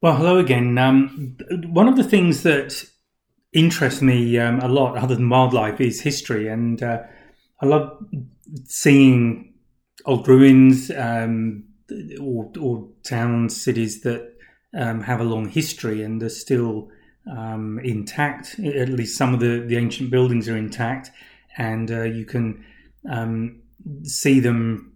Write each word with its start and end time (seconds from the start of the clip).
Well, 0.00 0.14
hello 0.14 0.38
again. 0.38 0.78
Um, 0.78 1.36
one 1.66 1.88
of 1.88 1.96
the 1.96 2.04
things 2.04 2.44
that 2.44 2.84
interests 3.52 4.00
me 4.00 4.38
um, 4.38 4.60
a 4.60 4.68
lot, 4.68 4.96
other 4.96 5.16
than 5.16 5.28
wildlife, 5.28 5.80
is 5.80 6.02
history, 6.02 6.46
and 6.46 6.80
uh, 6.80 7.00
I 7.60 7.66
love 7.66 7.98
seeing 8.64 9.54
old 10.06 10.28
ruins 10.28 10.92
um, 10.92 11.64
or, 12.20 12.48
or, 12.60 12.88
towns, 13.02 13.60
cities 13.60 14.02
that 14.02 14.34
um, 14.72 15.00
have 15.00 15.18
a 15.18 15.24
long 15.24 15.48
history 15.48 16.04
and 16.04 16.22
are 16.22 16.28
still 16.28 16.90
um, 17.36 17.80
intact. 17.82 18.56
At 18.60 18.90
least 18.90 19.18
some 19.18 19.34
of 19.34 19.40
the, 19.40 19.64
the 19.66 19.78
ancient 19.78 20.12
buildings 20.12 20.48
are 20.48 20.56
intact, 20.56 21.10
and 21.56 21.90
uh, 21.90 22.02
you 22.02 22.24
can 22.24 22.64
um, 23.10 23.62
see 24.04 24.38
them 24.38 24.92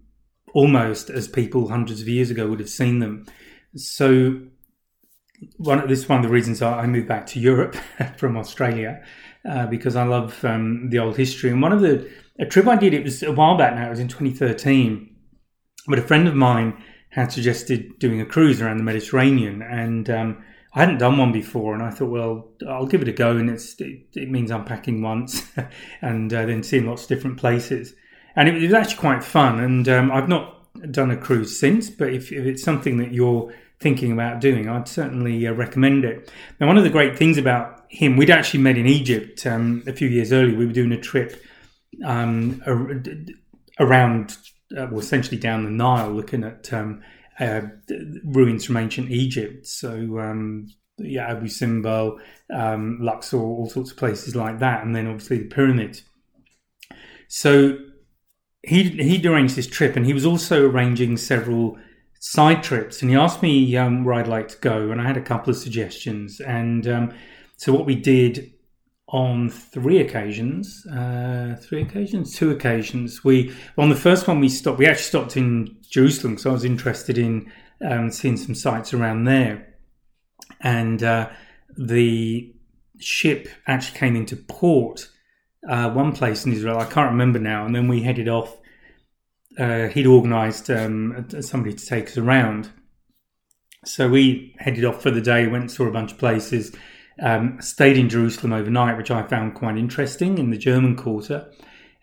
almost 0.53 1.09
as 1.09 1.27
people 1.27 1.67
hundreds 1.67 1.99
of 1.99 2.07
years 2.07 2.31
ago 2.31 2.47
would 2.47 2.61
have 2.61 2.69
seen 2.69 2.99
them. 2.99 3.25
So 3.75 4.39
one 5.63 5.87
this 5.87 5.99
is 5.99 6.09
one 6.09 6.19
of 6.19 6.23
the 6.23 6.31
reasons 6.31 6.61
I 6.61 6.85
moved 6.85 7.07
back 7.07 7.25
to 7.27 7.39
Europe 7.39 7.75
from 8.17 8.37
Australia 8.37 9.03
uh, 9.49 9.67
because 9.67 9.95
I 9.95 10.03
love 10.03 10.43
um, 10.45 10.89
the 10.89 10.99
old 10.99 11.17
history. 11.17 11.49
And 11.49 11.61
one 11.61 11.71
of 11.71 11.81
the 11.81 12.09
a 12.39 12.45
trip 12.45 12.67
I 12.67 12.75
did 12.75 12.93
it 12.93 13.03
was 13.03 13.23
a 13.23 13.31
while 13.31 13.57
back 13.57 13.75
now. 13.75 13.87
It 13.87 13.91
was 13.91 13.99
in 13.99 14.07
2013, 14.07 15.15
but 15.87 15.99
a 15.99 16.03
friend 16.03 16.27
of 16.27 16.35
mine 16.35 16.83
had 17.09 17.31
suggested 17.31 17.99
doing 17.99 18.19
a 18.21 18.25
cruise 18.25 18.61
around 18.61 18.77
the 18.77 18.83
Mediterranean, 18.83 19.61
and 19.61 20.09
um, 20.09 20.43
I 20.73 20.79
hadn't 20.79 20.97
done 20.97 21.17
one 21.17 21.31
before. 21.31 21.73
And 21.73 21.83
I 21.83 21.91
thought, 21.91 22.09
well, 22.09 22.49
I'll 22.67 22.87
give 22.87 23.01
it 23.01 23.07
a 23.07 23.13
go. 23.13 23.37
And 23.37 23.49
it, 23.49 23.61
it 23.79 24.31
means 24.31 24.49
unpacking 24.49 25.01
once 25.01 25.47
and 26.01 26.33
uh, 26.33 26.45
then 26.45 26.63
seeing 26.63 26.87
lots 26.87 27.03
of 27.03 27.09
different 27.09 27.37
places. 27.37 27.93
And 28.35 28.49
it 28.49 28.59
was 28.59 28.73
actually 28.73 28.97
quite 28.97 29.23
fun. 29.23 29.59
And 29.59 29.87
um, 29.87 30.11
I've 30.11 30.29
not 30.29 30.65
done 30.91 31.11
a 31.11 31.17
cruise 31.17 31.59
since, 31.59 31.91
but 31.91 32.11
if, 32.11 32.31
if 32.31 32.45
it's 32.45 32.63
something 32.63 32.97
that 32.97 33.13
you're 33.13 33.53
thinking 33.83 34.11
about 34.11 34.41
doing, 34.41 34.67
I'd 34.67 34.87
certainly 34.87 35.45
uh, 35.45 35.51
recommend 35.51 36.05
it. 36.05 36.31
Now, 36.59 36.67
one 36.67 36.77
of 36.77 36.83
the 36.83 36.89
great 36.89 37.17
things 37.17 37.37
about 37.37 37.85
him, 37.89 38.17
we'd 38.17 38.31
actually 38.31 38.61
met 38.61 38.77
in 38.77 38.87
Egypt 38.87 39.45
um, 39.45 39.83
a 39.85 39.93
few 39.93 40.07
years 40.07 40.31
earlier. 40.31 40.57
We 40.57 40.65
were 40.65 40.73
doing 40.73 40.93
a 40.93 40.99
trip 40.99 41.43
um, 42.03 42.63
around, 43.79 44.37
uh, 44.75 44.87
well, 44.89 44.99
essentially 44.99 45.37
down 45.37 45.65
the 45.65 45.69
Nile, 45.69 46.11
looking 46.11 46.43
at 46.43 46.73
um, 46.73 47.03
uh, 47.39 47.61
ruins 48.23 48.65
from 48.65 48.77
ancient 48.77 49.11
Egypt. 49.11 49.67
So, 49.67 50.19
um, 50.19 50.67
yeah, 50.97 51.29
Abu 51.29 51.47
Simbel, 51.47 52.19
um, 52.51 52.97
Luxor, 53.01 53.37
all 53.37 53.69
sorts 53.69 53.91
of 53.91 53.97
places 53.97 54.35
like 54.35 54.59
that, 54.59 54.83
and 54.83 54.95
then 54.95 55.07
obviously 55.07 55.39
the 55.39 55.45
pyramids. 55.45 56.03
So 57.27 57.77
he 58.61 58.83
he'd 58.83 59.25
arranged 59.25 59.55
this 59.55 59.67
trip, 59.67 59.95
and 59.95 60.05
he 60.05 60.13
was 60.13 60.25
also 60.25 60.65
arranging 60.69 61.17
several 61.17 61.77
side 62.25 62.63
trips, 62.63 63.01
and 63.01 63.11
he 63.11 63.17
asked 63.17 63.43
me 63.43 63.75
um, 63.75 64.05
where 64.05 64.15
I'd 64.15 64.29
like 64.29 64.47
to 64.47 64.57
go, 64.59 64.91
and 64.91 65.01
I 65.01 65.05
had 65.05 65.17
a 65.17 65.21
couple 65.21 65.51
of 65.51 65.57
suggestions. 65.57 66.39
And 66.39 66.87
um, 66.87 67.13
so 67.57 67.73
what 67.73 67.85
we 67.85 67.95
did 67.95 68.53
on 69.09 69.49
three 69.49 69.99
occasions, 69.99 70.87
uh, 70.87 71.57
three 71.61 71.81
occasions, 71.81 72.33
two 72.33 72.49
occasions, 72.49 73.25
we 73.25 73.53
on 73.77 73.89
the 73.89 73.95
first 73.95 74.25
one 74.25 74.39
we 74.39 74.47
stopped. 74.47 74.79
We 74.79 74.87
actually 74.87 75.03
stopped 75.03 75.35
in 75.35 75.75
Jerusalem, 75.89 76.37
so 76.37 76.51
I 76.51 76.53
was 76.53 76.63
interested 76.63 77.17
in 77.17 77.51
um, 77.85 78.09
seeing 78.09 78.37
some 78.37 78.55
sites 78.55 78.93
around 78.93 79.25
there, 79.25 79.75
and 80.61 81.03
uh, 81.03 81.29
the 81.77 82.55
ship 82.99 83.49
actually 83.67 83.99
came 83.99 84.15
into 84.15 84.37
port. 84.37 85.09
Uh, 85.69 85.89
one 85.91 86.13
place 86.13 86.45
in 86.45 86.53
Israel, 86.53 86.79
I 86.79 86.85
can't 86.85 87.11
remember 87.11 87.39
now, 87.39 87.65
and 87.65 87.75
then 87.75 87.89
we 87.89 88.01
headed 88.01 88.29
off 88.29 88.57
uh, 89.57 89.87
he'd 89.87 90.07
organised 90.07 90.69
um, 90.69 91.27
somebody 91.41 91.75
to 91.75 91.85
take 91.85 92.07
us 92.07 92.17
around. 92.17 92.69
So 93.85 94.09
we 94.09 94.55
headed 94.59 94.85
off 94.85 95.01
for 95.01 95.11
the 95.11 95.21
day, 95.21 95.47
went 95.47 95.63
and 95.63 95.71
saw 95.71 95.85
a 95.85 95.91
bunch 95.91 96.13
of 96.13 96.17
places, 96.17 96.75
um, 97.21 97.61
stayed 97.61 97.97
in 97.97 98.09
Jerusalem 98.09 98.53
overnight, 98.53 98.97
which 98.97 99.11
I 99.11 99.23
found 99.23 99.55
quite 99.55 99.77
interesting 99.77 100.37
in 100.37 100.51
the 100.51 100.57
German 100.57 100.95
quarter. 100.95 101.51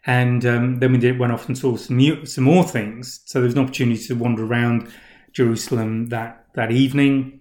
And 0.06 0.44
um, 0.46 0.78
then 0.78 0.92
we 0.92 0.98
did, 0.98 1.18
went 1.18 1.32
off 1.32 1.48
and 1.48 1.56
saw 1.56 1.76
some, 1.76 2.26
some 2.26 2.44
more 2.44 2.64
things. 2.64 3.20
So 3.26 3.40
there 3.40 3.46
was 3.46 3.54
an 3.54 3.62
opportunity 3.62 4.02
to 4.06 4.14
wander 4.14 4.44
around 4.44 4.90
Jerusalem 5.32 6.06
that, 6.06 6.46
that 6.54 6.70
evening 6.70 7.40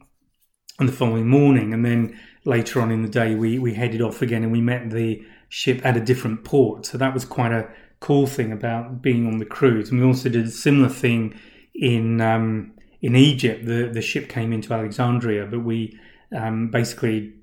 and 0.79 0.87
the 0.87 0.93
following 0.93 1.27
morning. 1.27 1.73
And 1.73 1.85
then 1.85 2.19
later 2.45 2.81
on 2.81 2.91
in 2.91 3.01
the 3.01 3.09
day, 3.09 3.35
we, 3.35 3.59
we 3.59 3.73
headed 3.73 4.01
off 4.01 4.21
again 4.21 4.43
and 4.43 4.51
we 4.51 4.61
met 4.61 4.89
the 4.89 5.21
ship 5.49 5.85
at 5.85 5.97
a 5.97 6.01
different 6.01 6.43
port. 6.43 6.85
So 6.85 6.97
that 6.97 7.13
was 7.13 7.25
quite 7.25 7.51
a 7.51 7.69
cool 7.99 8.27
thing 8.27 8.51
about 8.51 9.01
being 9.01 9.27
on 9.27 9.37
the 9.37 9.45
cruise. 9.45 9.89
And 9.89 9.99
we 9.99 10.05
also 10.05 10.29
did 10.29 10.45
a 10.45 10.51
similar 10.51 10.89
thing 10.89 11.39
in 11.75 12.21
um, 12.21 12.73
in 13.01 13.15
Egypt. 13.15 13.65
The 13.65 13.89
the 13.91 14.01
ship 14.01 14.29
came 14.29 14.53
into 14.53 14.73
Alexandria, 14.73 15.45
but 15.45 15.63
we 15.63 15.97
um, 16.35 16.69
basically 16.69 17.33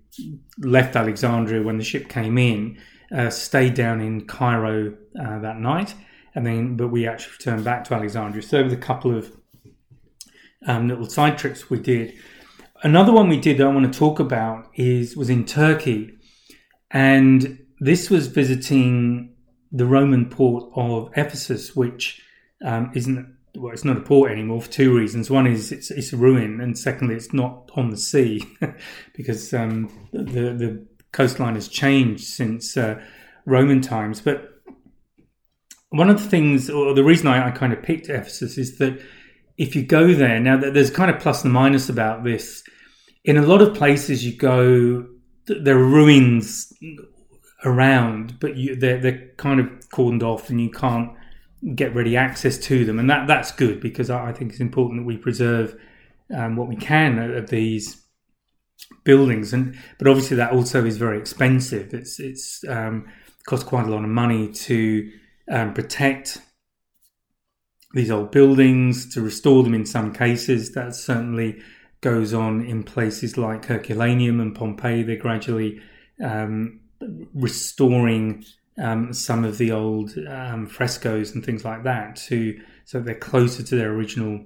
left 0.58 0.96
Alexandria 0.96 1.62
when 1.62 1.78
the 1.78 1.84
ship 1.84 2.08
came 2.08 2.38
in, 2.38 2.78
uh, 3.14 3.30
stayed 3.30 3.74
down 3.74 4.00
in 4.00 4.26
Cairo 4.26 4.94
uh, 5.20 5.38
that 5.40 5.58
night, 5.58 5.94
and 6.34 6.46
then 6.46 6.76
but 6.76 6.88
we 6.88 7.06
actually 7.06 7.32
returned 7.32 7.64
back 7.64 7.84
to 7.84 7.94
Alexandria. 7.94 8.42
So 8.42 8.56
there 8.56 8.64
was 8.64 8.72
a 8.72 8.78
couple 8.78 9.16
of 9.16 9.32
um, 10.66 10.88
little 10.88 11.08
side 11.08 11.38
trips 11.38 11.70
we 11.70 11.78
did. 11.78 12.14
Another 12.82 13.12
one 13.12 13.28
we 13.28 13.40
did 13.40 13.58
that 13.58 13.66
I 13.66 13.72
want 13.72 13.90
to 13.90 13.98
talk 13.98 14.20
about 14.20 14.70
is 14.74 15.16
was 15.16 15.30
in 15.30 15.44
Turkey, 15.44 16.18
and 16.90 17.58
this 17.80 18.10
was 18.10 18.26
visiting 18.28 19.35
the 19.76 19.86
Roman 19.86 20.28
port 20.28 20.72
of 20.74 21.10
Ephesus, 21.16 21.76
which 21.76 22.22
um, 22.64 22.90
isn't 22.94 23.34
well, 23.54 23.72
it's 23.72 23.84
not 23.84 23.96
a 23.96 24.00
port 24.00 24.30
anymore 24.30 24.60
for 24.60 24.70
two 24.70 24.94
reasons. 24.94 25.30
One 25.30 25.46
is 25.46 25.72
it's, 25.72 25.90
it's 25.90 26.12
a 26.12 26.16
ruin, 26.16 26.60
and 26.60 26.78
secondly, 26.78 27.14
it's 27.14 27.32
not 27.32 27.70
on 27.74 27.90
the 27.90 27.96
sea 27.96 28.44
because 29.14 29.52
um, 29.54 30.08
the 30.12 30.52
the 30.52 30.86
coastline 31.12 31.54
has 31.54 31.68
changed 31.68 32.24
since 32.24 32.76
uh, 32.76 33.00
Roman 33.44 33.80
times. 33.80 34.20
But 34.20 34.60
one 35.90 36.10
of 36.10 36.22
the 36.22 36.28
things, 36.28 36.68
or 36.68 36.94
the 36.94 37.04
reason 37.04 37.28
I, 37.28 37.48
I, 37.48 37.50
kind 37.50 37.72
of 37.72 37.82
picked 37.82 38.08
Ephesus, 38.08 38.58
is 38.58 38.78
that 38.78 39.00
if 39.56 39.74
you 39.74 39.82
go 39.82 40.12
there 40.12 40.40
now, 40.40 40.58
there's 40.58 40.90
kind 40.90 41.10
of 41.10 41.20
plus 41.20 41.44
and 41.44 41.52
minus 41.52 41.88
about 41.88 42.24
this. 42.24 42.62
In 43.24 43.36
a 43.36 43.42
lot 43.42 43.62
of 43.62 43.74
places 43.74 44.24
you 44.24 44.36
go, 44.36 45.06
there 45.46 45.78
are 45.78 45.86
ruins 45.86 46.72
around, 47.66 48.38
but 48.40 48.56
you, 48.56 48.76
they're 48.76 48.98
they're 48.98 49.28
kind 49.36 49.60
of 49.60 49.66
cordoned 49.90 50.22
off, 50.22 50.48
and 50.48 50.60
you 50.60 50.70
can't 50.70 51.10
get 51.74 51.94
ready 51.94 52.16
access 52.16 52.56
to 52.58 52.84
them, 52.84 52.98
and 52.98 53.10
that 53.10 53.26
that's 53.26 53.52
good 53.52 53.80
because 53.80 54.08
I, 54.08 54.28
I 54.28 54.32
think 54.32 54.52
it's 54.52 54.60
important 54.60 55.02
that 55.02 55.06
we 55.06 55.18
preserve 55.18 55.76
um, 56.34 56.56
what 56.56 56.68
we 56.68 56.76
can 56.76 57.18
of 57.18 57.50
these 57.50 58.02
buildings, 59.04 59.52
and 59.52 59.76
but 59.98 60.08
obviously 60.08 60.36
that 60.36 60.52
also 60.52 60.86
is 60.86 60.96
very 60.96 61.18
expensive. 61.18 61.92
It's 61.92 62.20
it's 62.20 62.64
um, 62.68 63.06
cost 63.46 63.66
quite 63.66 63.86
a 63.86 63.90
lot 63.90 64.04
of 64.04 64.10
money 64.10 64.50
to 64.52 65.10
um, 65.50 65.74
protect 65.74 66.38
these 67.94 68.10
old 68.10 68.30
buildings, 68.30 69.12
to 69.14 69.20
restore 69.20 69.62
them 69.64 69.74
in 69.74 69.86
some 69.86 70.12
cases. 70.12 70.72
That 70.72 70.94
certainly 70.94 71.60
goes 72.00 72.32
on 72.32 72.64
in 72.64 72.84
places 72.84 73.36
like 73.36 73.64
Herculaneum 73.64 74.38
and 74.40 74.54
Pompeii. 74.54 75.02
They're 75.02 75.16
gradually 75.16 75.80
um, 76.22 76.80
restoring 77.34 78.44
um, 78.78 79.12
some 79.12 79.44
of 79.44 79.58
the 79.58 79.72
old 79.72 80.14
um, 80.28 80.66
frescoes 80.66 81.34
and 81.34 81.44
things 81.44 81.64
like 81.64 81.84
that 81.84 82.16
to 82.16 82.60
so 82.84 83.00
they're 83.00 83.14
closer 83.14 83.62
to 83.62 83.74
their 83.74 83.90
original 83.92 84.44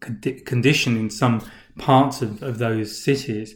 condition 0.00 0.96
in 0.96 1.10
some 1.10 1.48
parts 1.78 2.22
of, 2.22 2.42
of 2.42 2.58
those 2.58 3.02
cities. 3.02 3.54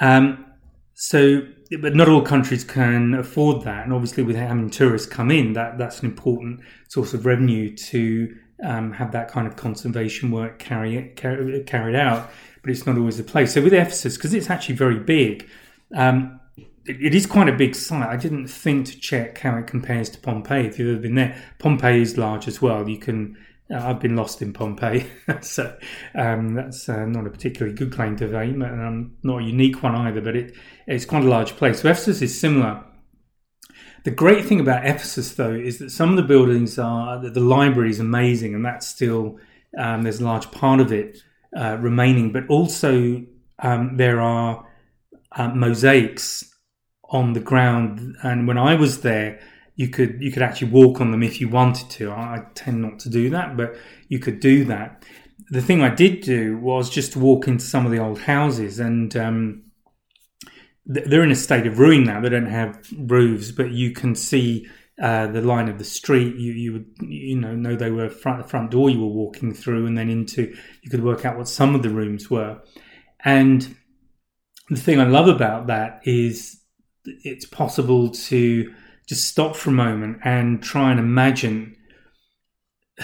Um, 0.00 0.46
so, 0.94 1.42
but 1.80 1.94
not 1.94 2.08
all 2.08 2.22
countries 2.22 2.64
can 2.64 3.14
afford 3.14 3.64
that, 3.64 3.84
and 3.84 3.92
obviously, 3.92 4.22
with 4.22 4.36
having 4.36 4.70
tourists 4.70 5.08
come 5.08 5.30
in, 5.30 5.52
that 5.54 5.76
that's 5.76 6.00
an 6.00 6.06
important 6.06 6.60
source 6.88 7.14
of 7.14 7.26
revenue 7.26 7.76
to 7.76 8.36
um, 8.62 8.92
have 8.92 9.12
that 9.12 9.28
kind 9.28 9.46
of 9.46 9.56
conservation 9.56 10.30
work 10.30 10.58
carry, 10.58 11.12
carry, 11.16 11.62
carried 11.64 11.96
out. 11.96 12.30
But 12.62 12.70
it's 12.70 12.86
not 12.86 12.96
always 12.96 13.18
the 13.18 13.24
place. 13.24 13.52
So 13.52 13.60
with 13.60 13.74
Ephesus, 13.74 14.16
because 14.16 14.32
it's 14.32 14.48
actually 14.48 14.76
very 14.76 14.98
big, 14.98 15.48
um, 15.94 16.40
it 16.86 17.14
is 17.14 17.26
quite 17.26 17.48
a 17.48 17.52
big 17.52 17.74
site. 17.74 18.08
I 18.08 18.16
didn't 18.16 18.48
think 18.48 18.86
to 18.86 18.98
check 18.98 19.38
how 19.38 19.56
it 19.56 19.66
compares 19.66 20.10
to 20.10 20.18
Pompeii. 20.18 20.66
If 20.66 20.78
you've 20.78 20.90
ever 20.90 21.00
been 21.00 21.14
there, 21.14 21.42
Pompeii 21.58 22.02
is 22.02 22.18
large 22.18 22.46
as 22.46 22.60
well. 22.60 22.88
You 22.88 22.98
can. 22.98 23.36
Uh, 23.70 23.78
I've 23.78 24.00
been 24.00 24.14
lost 24.14 24.42
in 24.42 24.52
Pompeii, 24.52 25.10
so 25.40 25.74
um, 26.14 26.52
that's 26.52 26.86
uh, 26.86 27.06
not 27.06 27.26
a 27.26 27.30
particularly 27.30 27.74
good 27.74 27.92
claim 27.92 28.14
to 28.18 28.28
fame, 28.28 28.60
and 28.60 28.82
um, 28.82 29.16
not 29.22 29.40
a 29.40 29.44
unique 29.44 29.82
one 29.82 29.94
either. 29.94 30.20
But 30.20 30.36
it 30.36 30.54
it's 30.86 31.06
quite 31.06 31.24
a 31.24 31.28
large 31.28 31.56
place. 31.56 31.80
So 31.80 31.88
Ephesus 31.88 32.20
is 32.20 32.38
similar. 32.38 32.84
The 34.04 34.10
great 34.10 34.44
thing 34.44 34.60
about 34.60 34.86
Ephesus, 34.86 35.34
though, 35.34 35.54
is 35.54 35.78
that 35.78 35.90
some 35.90 36.10
of 36.10 36.16
the 36.16 36.22
buildings 36.22 36.78
are 36.78 37.18
the 37.18 37.40
library 37.40 37.88
is 37.88 38.00
amazing, 38.00 38.54
and 38.54 38.64
that's 38.64 38.86
still 38.86 39.38
um, 39.78 40.02
there's 40.02 40.20
a 40.20 40.24
large 40.24 40.50
part 40.50 40.80
of 40.80 40.92
it 40.92 41.22
uh, 41.56 41.78
remaining. 41.80 42.32
But 42.32 42.46
also 42.48 43.24
um, 43.60 43.96
there 43.96 44.20
are 44.20 44.66
uh, 45.32 45.48
mosaics 45.48 46.53
on 47.14 47.32
the 47.32 47.40
ground. 47.40 48.16
And 48.22 48.46
when 48.46 48.58
I 48.58 48.74
was 48.74 49.00
there, 49.00 49.40
you 49.76 49.88
could 49.88 50.20
you 50.20 50.30
could 50.30 50.42
actually 50.42 50.70
walk 50.70 51.00
on 51.00 51.10
them 51.12 51.22
if 51.22 51.40
you 51.40 51.48
wanted 51.48 51.88
to. 51.90 52.10
I, 52.10 52.34
I 52.34 52.42
tend 52.54 52.82
not 52.82 52.98
to 53.00 53.08
do 53.08 53.30
that, 53.30 53.56
but 53.56 53.76
you 54.08 54.18
could 54.18 54.40
do 54.40 54.64
that. 54.66 55.04
the 55.50 55.62
thing 55.62 55.82
I 55.82 55.94
did 55.94 56.20
do 56.22 56.58
was 56.58 56.90
just 56.90 57.16
walk 57.16 57.48
into 57.48 57.64
some 57.64 57.86
of 57.86 57.92
the 57.92 57.98
old 57.98 58.20
houses, 58.20 58.78
and 58.78 59.16
um, 59.16 59.62
they're 60.86 61.24
in 61.24 61.30
a 61.30 61.36
state 61.36 61.66
of 61.66 61.78
ruin 61.78 62.04
now. 62.04 62.20
They 62.20 62.28
don't 62.28 62.46
have 62.46 62.78
roofs, 62.98 63.50
but 63.50 63.70
you 63.70 63.92
can 63.92 64.14
see 64.14 64.66
uh, 65.00 65.26
the 65.28 65.40
line 65.42 65.68
of 65.68 65.78
the 65.78 65.84
street. 65.84 66.36
You 66.36 66.52
you 66.52 66.72
would 66.72 66.86
you 67.00 67.36
know 67.36 67.54
know 67.54 67.76
they 67.76 67.90
were 67.90 68.08
front 68.08 68.42
the 68.42 68.48
front 68.48 68.70
door 68.70 68.90
you 68.90 69.00
were 69.00 69.06
walking 69.22 69.54
through, 69.54 69.86
and 69.86 69.96
then 69.96 70.10
into 70.10 70.54
you 70.82 70.90
could 70.90 71.04
work 71.04 71.24
out 71.24 71.36
what 71.36 71.48
some 71.48 71.74
of 71.74 71.82
the 71.82 71.90
rooms 71.90 72.28
were. 72.30 72.60
And 73.24 73.76
the 74.68 74.80
thing 74.80 75.00
I 75.00 75.04
love 75.06 75.28
about 75.28 75.66
that 75.68 76.00
is 76.04 76.63
it's 77.04 77.44
possible 77.44 78.10
to 78.10 78.72
just 79.06 79.28
stop 79.28 79.56
for 79.56 79.70
a 79.70 79.74
moment 79.74 80.18
and 80.24 80.62
try 80.62 80.90
and 80.90 80.98
imagine 80.98 81.76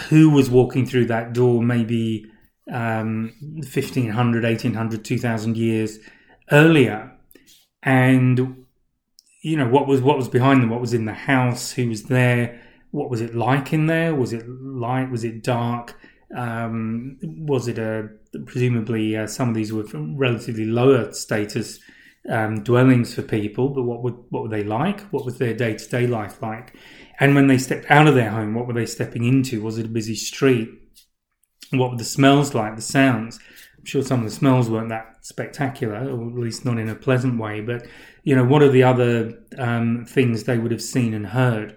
who 0.08 0.30
was 0.30 0.48
walking 0.48 0.86
through 0.86 1.06
that 1.06 1.32
door 1.32 1.62
maybe 1.62 2.24
um, 2.72 3.32
1500 3.40 4.44
1800 4.44 5.04
2000 5.04 5.56
years 5.56 5.98
earlier. 6.52 7.12
And 7.82 8.66
you 9.42 9.56
know 9.56 9.68
what 9.68 9.86
was 9.86 10.00
what 10.00 10.16
was 10.16 10.28
behind 10.28 10.62
them? 10.62 10.70
What 10.70 10.80
was 10.80 10.94
in 10.94 11.06
the 11.06 11.14
house? 11.14 11.72
Who 11.72 11.88
was 11.88 12.04
there? 12.04 12.60
What 12.90 13.10
was 13.10 13.20
it 13.20 13.34
like 13.34 13.72
in 13.72 13.86
there? 13.86 14.14
Was 14.14 14.32
it 14.32 14.46
light? 14.48 15.10
Was 15.10 15.24
it 15.24 15.42
dark? 15.42 15.98
Um, 16.36 17.18
was 17.22 17.66
it 17.66 17.78
a 17.78 18.10
presumably 18.46 19.16
uh, 19.16 19.26
some 19.26 19.48
of 19.48 19.54
these 19.54 19.72
were 19.72 19.84
from 19.84 20.16
relatively 20.16 20.64
lower 20.64 21.12
status 21.12 21.80
um, 22.28 22.62
dwellings 22.62 23.14
for 23.14 23.22
people, 23.22 23.70
but 23.70 23.82
what 23.82 24.02
would 24.02 24.16
what 24.28 24.42
were 24.42 24.48
they 24.48 24.64
like? 24.64 25.00
What 25.12 25.24
was 25.24 25.38
their 25.38 25.54
day 25.54 25.74
to 25.74 25.88
day 25.88 26.06
life 26.06 26.42
like? 26.42 26.76
And 27.18 27.34
when 27.34 27.46
they 27.46 27.58
stepped 27.58 27.90
out 27.90 28.06
of 28.06 28.14
their 28.14 28.30
home, 28.30 28.54
what 28.54 28.66
were 28.66 28.74
they 28.74 28.86
stepping 28.86 29.24
into? 29.24 29.62
Was 29.62 29.78
it 29.78 29.86
a 29.86 29.90
busy 29.90 30.14
street? 30.14 30.68
What 31.70 31.92
were 31.92 31.96
the 31.96 32.04
smells 32.04 32.54
like? 32.54 32.76
The 32.76 32.82
sounds? 32.82 33.38
I'm 33.78 33.84
sure 33.84 34.02
some 34.02 34.20
of 34.20 34.24
the 34.26 34.34
smells 34.34 34.68
weren't 34.68 34.90
that 34.90 35.16
spectacular, 35.22 35.96
or 35.96 36.28
at 36.28 36.34
least 36.34 36.64
not 36.64 36.78
in 36.78 36.88
a 36.88 36.94
pleasant 36.94 37.38
way. 37.38 37.60
But 37.60 37.86
you 38.22 38.36
know, 38.36 38.44
what 38.44 38.62
are 38.62 38.70
the 38.70 38.82
other 38.82 39.38
um, 39.56 40.04
things 40.06 40.44
they 40.44 40.58
would 40.58 40.72
have 40.72 40.82
seen 40.82 41.14
and 41.14 41.26
heard? 41.26 41.76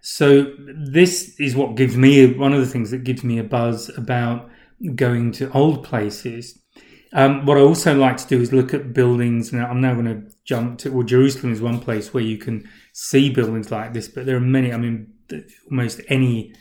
So 0.00 0.52
this 0.68 1.34
is 1.40 1.56
what 1.56 1.76
gives 1.76 1.96
me 1.96 2.32
one 2.32 2.52
of 2.52 2.60
the 2.60 2.66
things 2.66 2.90
that 2.90 3.04
gives 3.04 3.24
me 3.24 3.38
a 3.38 3.44
buzz 3.44 3.90
about 3.96 4.48
going 4.94 5.32
to 5.32 5.50
old 5.52 5.84
places 5.84 6.60
um, 7.12 7.46
what 7.46 7.56
I 7.56 7.60
also 7.60 7.94
like 7.94 8.16
to 8.18 8.26
do 8.26 8.40
is 8.40 8.52
look 8.52 8.74
at 8.74 8.92
buildings. 8.92 9.52
Now, 9.52 9.68
I'm 9.68 9.80
now 9.80 9.94
going 9.94 10.06
to 10.06 10.36
jump 10.44 10.78
to, 10.80 10.90
well, 10.90 11.06
Jerusalem 11.06 11.52
is 11.52 11.60
one 11.60 11.80
place 11.80 12.12
where 12.12 12.22
you 12.22 12.38
can 12.38 12.68
see 12.92 13.30
buildings 13.30 13.70
like 13.70 13.92
this, 13.92 14.08
but 14.08 14.26
there 14.26 14.36
are 14.36 14.40
many, 14.40 14.72
I 14.72 14.76
mean, 14.76 15.12
almost 15.70 16.00
any 16.08 16.54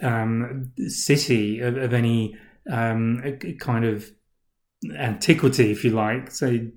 um, 0.00 0.72
city 0.88 1.60
of, 1.60 1.76
of 1.76 1.92
any 1.92 2.36
um, 2.70 3.38
kind 3.58 3.84
of 3.84 4.10
antiquity, 4.96 5.70
if 5.70 5.84
you 5.84 5.90
like, 5.90 6.30
say 6.30 6.70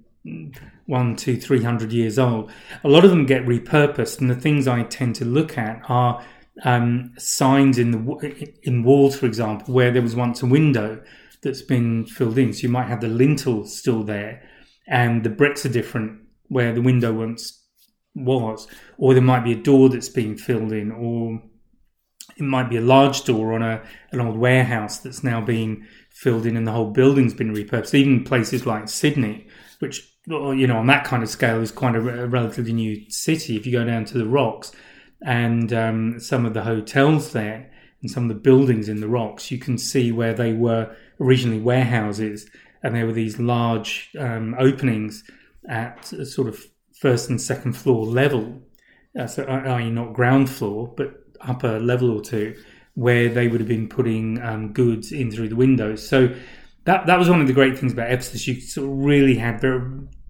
one, 0.86 1.16
two, 1.16 1.38
three 1.38 1.64
hundred 1.64 1.92
years 1.92 2.18
old. 2.18 2.52
A 2.84 2.90
lot 2.90 3.06
of 3.06 3.12
them 3.12 3.26
get 3.26 3.46
repurposed, 3.46 4.20
and 4.20 4.30
the 4.30 4.36
things 4.36 4.68
I 4.68 4.84
tend 4.84 5.16
to 5.16 5.26
look 5.26 5.58
at 5.58 5.82
are 5.88 6.24
um, 6.64 7.14
signs 7.18 7.78
in 7.78 7.92
the 7.92 8.54
in 8.64 8.84
walls, 8.84 9.16
for 9.18 9.26
example, 9.26 9.74
where 9.74 9.92
there 9.92 10.02
was 10.02 10.16
once 10.16 10.42
a 10.42 10.46
window 10.46 11.02
that's 11.46 11.62
been 11.62 12.06
filled 12.06 12.38
in. 12.38 12.52
So 12.52 12.64
you 12.64 12.70
might 12.70 12.88
have 12.88 13.00
the 13.00 13.08
lintel 13.08 13.66
still 13.66 14.04
there, 14.04 14.42
and 14.88 15.24
the 15.24 15.30
bricks 15.30 15.66
are 15.66 15.70
different 15.70 16.20
where 16.48 16.74
the 16.74 16.82
window 16.82 17.14
once 17.14 17.64
was, 18.16 18.68
or 18.98 19.14
there 19.14 19.24
might 19.24 19.44
be 19.44 19.54
a 19.54 19.64
door 19.64 19.88
that's 19.88 20.10
been 20.10 20.36
filled 20.38 20.74
in, 20.74 20.92
or 20.92 21.42
it 22.36 22.44
might 22.44 22.70
be 22.70 22.78
a 22.78 22.82
large 22.82 23.24
door 23.24 23.54
on 23.54 23.62
a 23.62 23.84
an 24.12 24.20
old 24.20 24.38
warehouse 24.38 24.98
that's 24.98 25.24
now 25.24 25.40
being 25.40 25.86
filled 26.10 26.46
in, 26.48 26.58
and 26.58 26.68
the 26.68 26.72
whole 26.72 26.92
building's 26.92 27.36
been 27.36 27.54
repurposed. 27.54 27.94
Even 27.94 28.24
places 28.24 28.66
like 28.66 28.90
Sydney, 28.90 29.48
which 29.80 30.02
you 30.28 30.66
know 30.68 30.78
on 30.78 30.88
that 30.88 31.06
kind 31.06 31.22
of 31.22 31.30
scale 31.30 31.62
is 31.62 31.72
quite 31.72 31.96
a, 31.96 32.24
a 32.24 32.28
relatively 32.28 32.74
new 32.74 33.10
city. 33.10 33.56
If 33.56 33.68
you 33.68 33.72
go 33.72 33.86
down 33.86 34.06
to 34.06 34.18
the 34.18 34.28
rocks 34.28 34.72
and 35.24 35.72
um, 35.72 36.20
some 36.20 36.46
of 36.46 36.56
the 36.56 36.64
hotels 36.64 37.34
there 37.34 37.72
and 38.02 38.10
some 38.10 38.24
of 38.24 38.30
the 38.30 38.42
buildings 38.42 38.90
in 38.90 39.00
the 39.00 39.08
rocks, 39.08 39.52
you 39.52 39.60
can 39.60 39.78
see 39.78 40.12
where 40.12 40.34
they 40.34 40.52
were 40.54 40.96
originally 41.20 41.60
warehouses, 41.60 42.50
and 42.84 42.96
there 42.96 43.06
were 43.06 43.14
these 43.14 43.40
large 43.40 44.12
um, 44.20 44.56
openings 44.60 45.24
at 45.68 46.06
sort 46.06 46.48
of 46.48 46.64
first 47.00 47.30
and 47.30 47.42
second 47.42 47.74
floor 47.74 48.06
level, 48.06 48.62
uh, 49.20 49.28
so 49.28 49.44
i.e., 49.44 49.90
not 49.90 50.14
ground 50.14 50.50
floor, 50.50 50.94
but 50.96 51.24
upper 51.42 51.80
level 51.80 52.12
or 52.12 52.22
two, 52.22 52.56
where 52.94 53.30
they 53.30 53.48
would 53.48 53.60
have 53.60 53.68
been 53.68 53.88
putting 53.88 54.42
um, 54.42 54.74
goods 54.74 55.12
in 55.12 55.32
through 55.32 55.50
the 55.50 55.56
windows. 55.56 56.08
So 56.08 56.34
that 56.86 57.06
that 57.08 57.18
was 57.18 57.30
one 57.30 57.42
of 57.42 57.48
the 57.48 57.54
great 57.54 57.78
things 57.78 57.94
about 57.94 58.12
Ephesus. 58.12 58.48
You 58.48 58.62
sort 58.62 58.90
of 58.90 58.98
really 58.98 59.36
had 59.36 59.60
very 59.60 59.82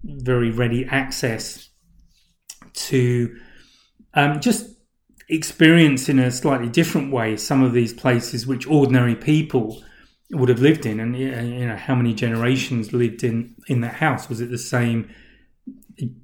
very 0.04 0.50
ready 0.50 0.86
access 0.86 1.68
to 2.72 3.36
um, 4.14 4.40
just 4.40 4.76
experience 5.28 6.08
in 6.08 6.18
a 6.18 6.30
slightly 6.30 6.68
different 6.68 7.12
way 7.12 7.36
some 7.36 7.62
of 7.62 7.72
these 7.72 7.92
places 7.92 8.46
which 8.46 8.66
ordinary 8.66 9.16
people 9.16 9.82
would 10.30 10.48
have 10.48 10.60
lived 10.60 10.86
in, 10.86 10.98
and 11.00 11.16
you 11.16 11.66
know 11.66 11.76
how 11.76 11.94
many 11.94 12.12
generations 12.14 12.92
lived 12.92 13.22
in 13.22 13.54
in 13.68 13.80
that 13.82 13.94
house. 13.94 14.28
Was 14.28 14.40
it 14.40 14.50
the 14.50 14.58
same 14.58 15.08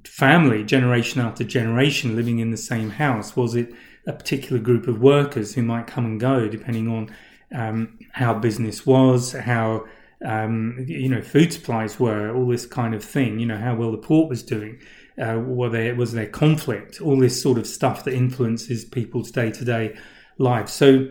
family, 0.05 0.63
generation 0.63 1.21
after 1.21 1.43
generation, 1.43 2.15
living 2.15 2.39
in 2.39 2.51
the 2.51 2.57
same 2.57 2.91
house? 2.91 3.35
Was 3.35 3.55
it 3.55 3.73
a 4.05 4.13
particular 4.13 4.61
group 4.61 4.87
of 4.87 5.01
workers 5.01 5.55
who 5.55 5.63
might 5.63 5.87
come 5.87 6.05
and 6.05 6.19
go 6.19 6.47
depending 6.47 6.87
on 6.89 7.15
um, 7.53 7.97
how 8.11 8.33
business 8.33 8.85
was, 8.85 9.31
how 9.31 9.85
um, 10.25 10.83
you 10.87 11.09
know 11.09 11.21
food 11.21 11.53
supplies 11.53 11.99
were, 11.99 12.35
all 12.35 12.47
this 12.47 12.65
kind 12.65 12.93
of 12.93 13.03
thing. 13.03 13.39
You 13.39 13.45
know 13.45 13.57
how 13.57 13.75
well 13.75 13.91
the 13.91 13.97
port 13.97 14.29
was 14.29 14.43
doing. 14.43 14.79
Uh, 15.17 15.39
were 15.39 15.69
there 15.69 15.95
was 15.95 16.13
there 16.13 16.27
conflict? 16.27 17.01
All 17.01 17.17
this 17.17 17.41
sort 17.41 17.57
of 17.57 17.67
stuff 17.67 18.03
that 18.03 18.13
influences 18.13 18.83
people's 18.83 19.31
day 19.31 19.51
to 19.51 19.65
day 19.65 19.95
lives. 20.37 20.73
So 20.73 21.07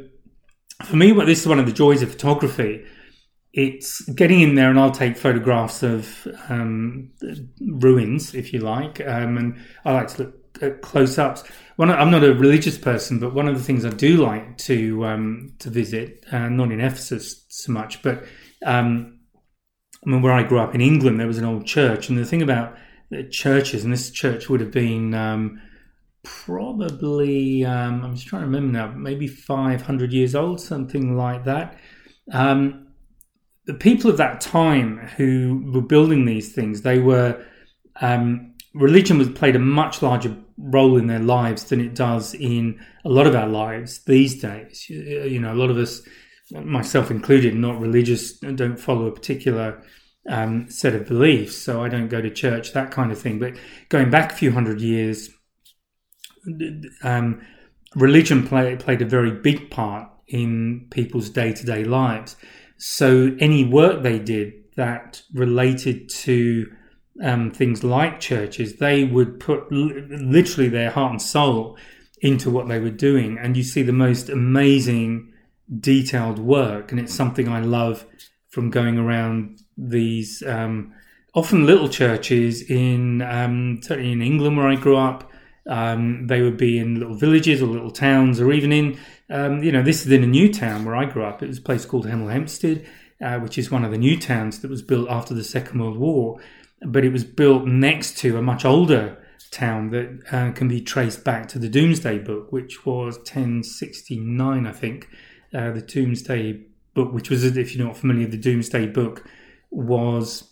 for 0.85 0.97
me, 0.97 1.13
this 1.13 1.41
is 1.41 1.47
one 1.47 1.59
of 1.59 1.67
the 1.67 1.73
joys 1.73 2.03
of 2.03 2.11
photography. 2.11 2.85
It's 3.53 4.03
getting 4.11 4.41
in 4.41 4.55
there, 4.55 4.71
and 4.71 4.79
I'll 4.79 4.91
take 4.91 5.17
photographs 5.17 5.83
of 5.83 6.27
um, 6.49 7.11
ruins, 7.61 8.35
if 8.35 8.53
you 8.53 8.61
like, 8.61 9.01
um, 9.07 9.37
and 9.37 9.61
I 9.85 9.93
like 9.93 10.09
to 10.09 10.23
look 10.23 10.63
at 10.63 10.81
close-ups. 10.81 11.45
I'm 11.79 12.11
not 12.11 12.25
a 12.25 12.35
religious 12.35 12.79
person, 12.79 13.19
but 13.19 13.35
one 13.35 13.49
of 13.49 13.57
the 13.57 13.65
things 13.65 13.85
I 13.85 13.91
do 13.91 14.19
like 14.19 14.57
to 14.59 15.05
um, 15.05 15.55
to 15.59 15.69
visit, 15.69 16.25
uh, 16.31 16.49
not 16.49 16.71
in 16.71 16.81
Ephesus 16.81 17.45
so 17.49 17.73
much, 17.73 18.03
but 18.03 18.25
um, 18.65 19.19
I 20.07 20.11
mean, 20.11 20.23
where 20.23 20.33
I 20.33 20.45
grew 20.45 20.61
up 20.61 20.75
in 20.75 20.81
England, 20.81 21.19
there 21.19 21.27
was 21.27 21.39
an 21.39 21.45
old 21.45 21.67
church, 21.67 22.09
and 22.09 22.17
the 22.17 22.25
thing 22.25 22.43
about 22.43 22.77
churches, 23.31 23.85
and 23.85 23.93
this 23.93 24.11
church 24.11 24.49
would 24.49 24.61
have 24.61 24.71
been 24.71 25.13
um, 25.15 25.61
probably 26.23 27.65
um, 27.65 28.05
I'm 28.05 28.15
just 28.15 28.29
trying 28.29 28.43
to 28.43 28.47
remember 28.47 28.73
now, 28.73 28.93
maybe 28.93 29.27
500 29.27 30.13
years 30.13 30.35
old, 30.35 30.61
something 30.61 31.17
like 31.17 31.45
that. 31.45 31.79
Um, 32.33 32.89
the 33.67 33.75
people 33.75 34.11
of 34.11 34.17
that 34.17 34.41
time 34.41 34.99
who 35.17 35.71
were 35.73 35.83
building 35.83 36.25
these 36.25 36.53
things, 36.53 36.83
they 36.83 36.99
were 36.99 37.45
um, 38.01 38.55
religion 38.75 39.19
was 39.19 39.29
played 39.29 39.57
a 39.57 39.61
much 39.61 40.03
larger 40.03 40.37
role 40.59 40.97
in 40.97 41.07
their 41.07 41.19
lives 41.19 41.65
than 41.65 41.81
it 41.81 41.95
does 41.95 42.35
in 42.35 42.81
a 43.05 43.09
lot 43.09 43.27
of 43.27 43.35
our 43.35 43.49
lives 43.49 44.01
these 44.05 44.41
days. 44.41 44.89
You 44.89 45.41
know, 45.41 45.53
a 45.53 45.57
lot 45.57 45.71
of 45.71 45.77
us, 45.77 46.03
myself 46.53 47.11
included, 47.11 47.55
not 47.55 47.81
religious, 47.81 48.39
don't 48.39 48.79
follow 48.79 49.07
a 49.07 49.13
particular 49.13 49.83
um, 50.29 50.71
set 50.71 50.95
of 50.95 51.07
beliefs, 51.07 51.57
so 51.57 51.83
I 51.83 51.89
don't 51.89 52.09
go 52.09 52.21
to 52.21 52.31
church, 52.31 52.73
that 52.73 52.91
kind 52.91 53.11
of 53.13 53.21
thing. 53.21 53.39
But 53.39 53.55
going 53.89 54.11
back 54.11 54.33
a 54.33 54.37
few 54.37 54.53
hundred 54.53 54.81
years, 54.81 55.31
um, 57.03 57.41
religion 57.95 58.47
play, 58.47 58.77
played 58.77 59.03
a 59.03 59.07
very 59.07 59.31
big 59.31 59.71
part 59.71 60.09
in 60.29 60.87
people's 60.91 61.31
day 61.31 61.53
to 61.53 61.65
day 61.65 61.85
lives. 61.85 62.37
So 62.79 63.37
any 63.39 63.65
work 63.65 64.03
they 64.03 64.19
did 64.19 64.55
that 64.77 65.23
related 65.33 66.09
to 66.09 66.73
um, 67.23 67.51
things 67.51 67.85
like 67.85 68.21
churches, 68.21 68.77
they 68.77 69.05
would 69.05 69.39
put 69.39 69.71
literally 69.71 70.69
their 70.69 70.91
heart 70.91 71.13
and 71.13 71.23
soul 71.23 71.77
into 72.21 72.51
what 72.51 72.69
they 72.69 72.79
were 72.79 72.91
doing. 72.91 73.39
And 73.39 73.57
you 73.57 73.63
see 73.63 73.83
the 73.83 73.93
most 73.93 74.31
amazing, 74.31 75.33
detailed 75.81 76.39
work. 76.39 76.91
And 76.91 77.01
it's 77.01 77.15
something 77.15 77.49
I 77.49 77.61
love 77.61 78.07
from 78.49 78.71
going 78.71 78.99
around 78.99 79.61
these 79.77 80.43
um, 80.47 80.95
often 81.35 81.67
little 81.67 81.89
churches 81.89 82.63
in, 82.63 83.23
um, 83.23 83.81
certainly 83.83 84.13
in 84.13 84.23
England 84.23 84.57
where 84.57 84.69
I 84.69 84.77
grew 84.77 84.97
up, 84.97 85.31
um, 85.69 86.27
they 86.27 86.43
would 86.43 86.57
be 86.57 86.79
in 86.79 86.99
little 86.99 87.15
villages 87.15 87.63
or 87.63 87.67
little 87.67 87.91
towns, 87.91 88.41
or 88.41 88.53
even 88.53 88.73
in, 88.73 88.99
um, 89.31 89.63
you 89.63 89.73
know, 89.73 89.83
this 89.83 90.05
is 90.05 90.13
in 90.13 90.25
a 90.25 90.27
new 90.27 90.53
town 90.53 90.85
where 90.85 90.97
I 90.97 91.05
grew 91.05 91.25
up. 91.25 91.43
It 91.43 91.49
was 91.49 91.59
a 91.59 91.63
place 91.63 91.85
called 91.85 92.07
Hemel 92.07 92.33
Hempstead, 92.33 92.87
uh, 93.21 93.39
which 93.39 93.59
is 93.59 93.71
one 93.71 93.85
of 93.85 93.91
the 93.91 93.99
new 93.99 94.19
towns 94.19 94.61
that 94.61 94.71
was 94.71 94.83
built 94.83 95.09
after 95.09 95.35
the 95.35 95.45
Second 95.45 95.81
World 95.81 95.99
War. 95.99 96.41
But 96.85 97.05
it 97.05 97.13
was 97.13 97.25
built 97.25 97.65
next 97.65 98.19
to 98.19 98.37
a 98.37 98.43
much 98.43 98.65
older 98.65 99.19
town 99.53 99.91
that 99.91 100.23
uh, 100.33 100.51
can 100.53 100.67
be 100.67 100.81
traced 100.81 101.23
back 101.23 101.47
to 101.49 101.59
the 101.59 101.69
Domesday 101.69 102.19
Book, 102.19 102.51
which 102.51 102.85
was 102.85 103.17
1069, 103.19 104.67
I 104.67 104.73
think. 104.73 105.09
Uh, 105.55 105.71
the 105.71 105.83
Domesday 105.83 106.65
book, 106.95 107.13
which 107.13 107.31
was, 107.31 107.45
if 107.45 107.75
you're 107.75 107.87
not 107.87 107.97
familiar, 107.97 108.27
the 108.27 108.37
Domesday 108.37 108.87
Book, 108.87 109.25
was 109.71 110.51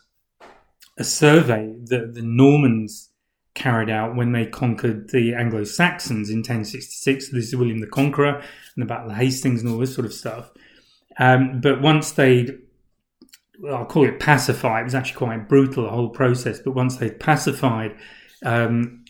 a 0.98 1.04
survey 1.04 1.74
that 1.84 2.14
the 2.14 2.22
Normans 2.22 3.09
carried 3.54 3.90
out 3.90 4.16
when 4.16 4.33
they 4.33 4.47
conquered 4.47 5.11
the 5.11 5.35
Anglo 5.35 5.64
Saxons 5.64 6.30
in 6.30 6.38
1066. 6.38 7.30
This 7.30 7.49
is 7.49 7.57
William 7.57 7.78
the 7.78 7.87
Conqueror 7.87 8.37
and 8.37 8.83
the 8.83 8.87
Battle 8.87 9.11
of 9.11 9.16
Hastings 9.16 9.62
and 9.62 9.71
all 9.71 9.78
this 9.78 9.95
sort 9.95 10.07
of 10.07 10.12
stuff. 10.12 10.50
Um, 11.19 11.61
but 11.61 11.80
once 11.80 12.12
they'd, 12.12 12.59
well, 13.61 13.76
I'll 13.76 13.87
call 13.87 14.07
it 14.07 14.21
pacified, 14.21 14.83
it 14.83 14.85
was 14.85 14.95
actually 14.95 15.19
quite 15.19 15.49
brutal, 15.49 15.85
the 15.85 15.90
whole 15.90 16.11
process, 16.11 16.61
but 16.61 16.75
once 16.75 16.97
they'd 16.97 17.19
pacified 17.19 17.97
um, 18.45 19.04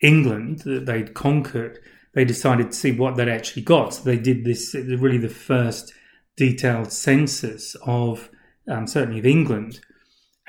England 0.00 0.60
that 0.60 0.86
they'd 0.86 1.14
conquered, 1.14 1.78
they 2.14 2.24
decided 2.24 2.70
to 2.70 2.76
see 2.76 2.92
what 2.92 3.16
they'd 3.16 3.28
actually 3.28 3.62
got. 3.62 3.94
So 3.94 4.02
they 4.02 4.18
did 4.18 4.44
this, 4.44 4.74
really 4.74 5.18
the 5.18 5.28
first 5.28 5.92
detailed 6.36 6.92
census 6.92 7.76
of 7.86 8.30
um, 8.68 8.86
certainly 8.86 9.18
of 9.18 9.26
England 9.26 9.80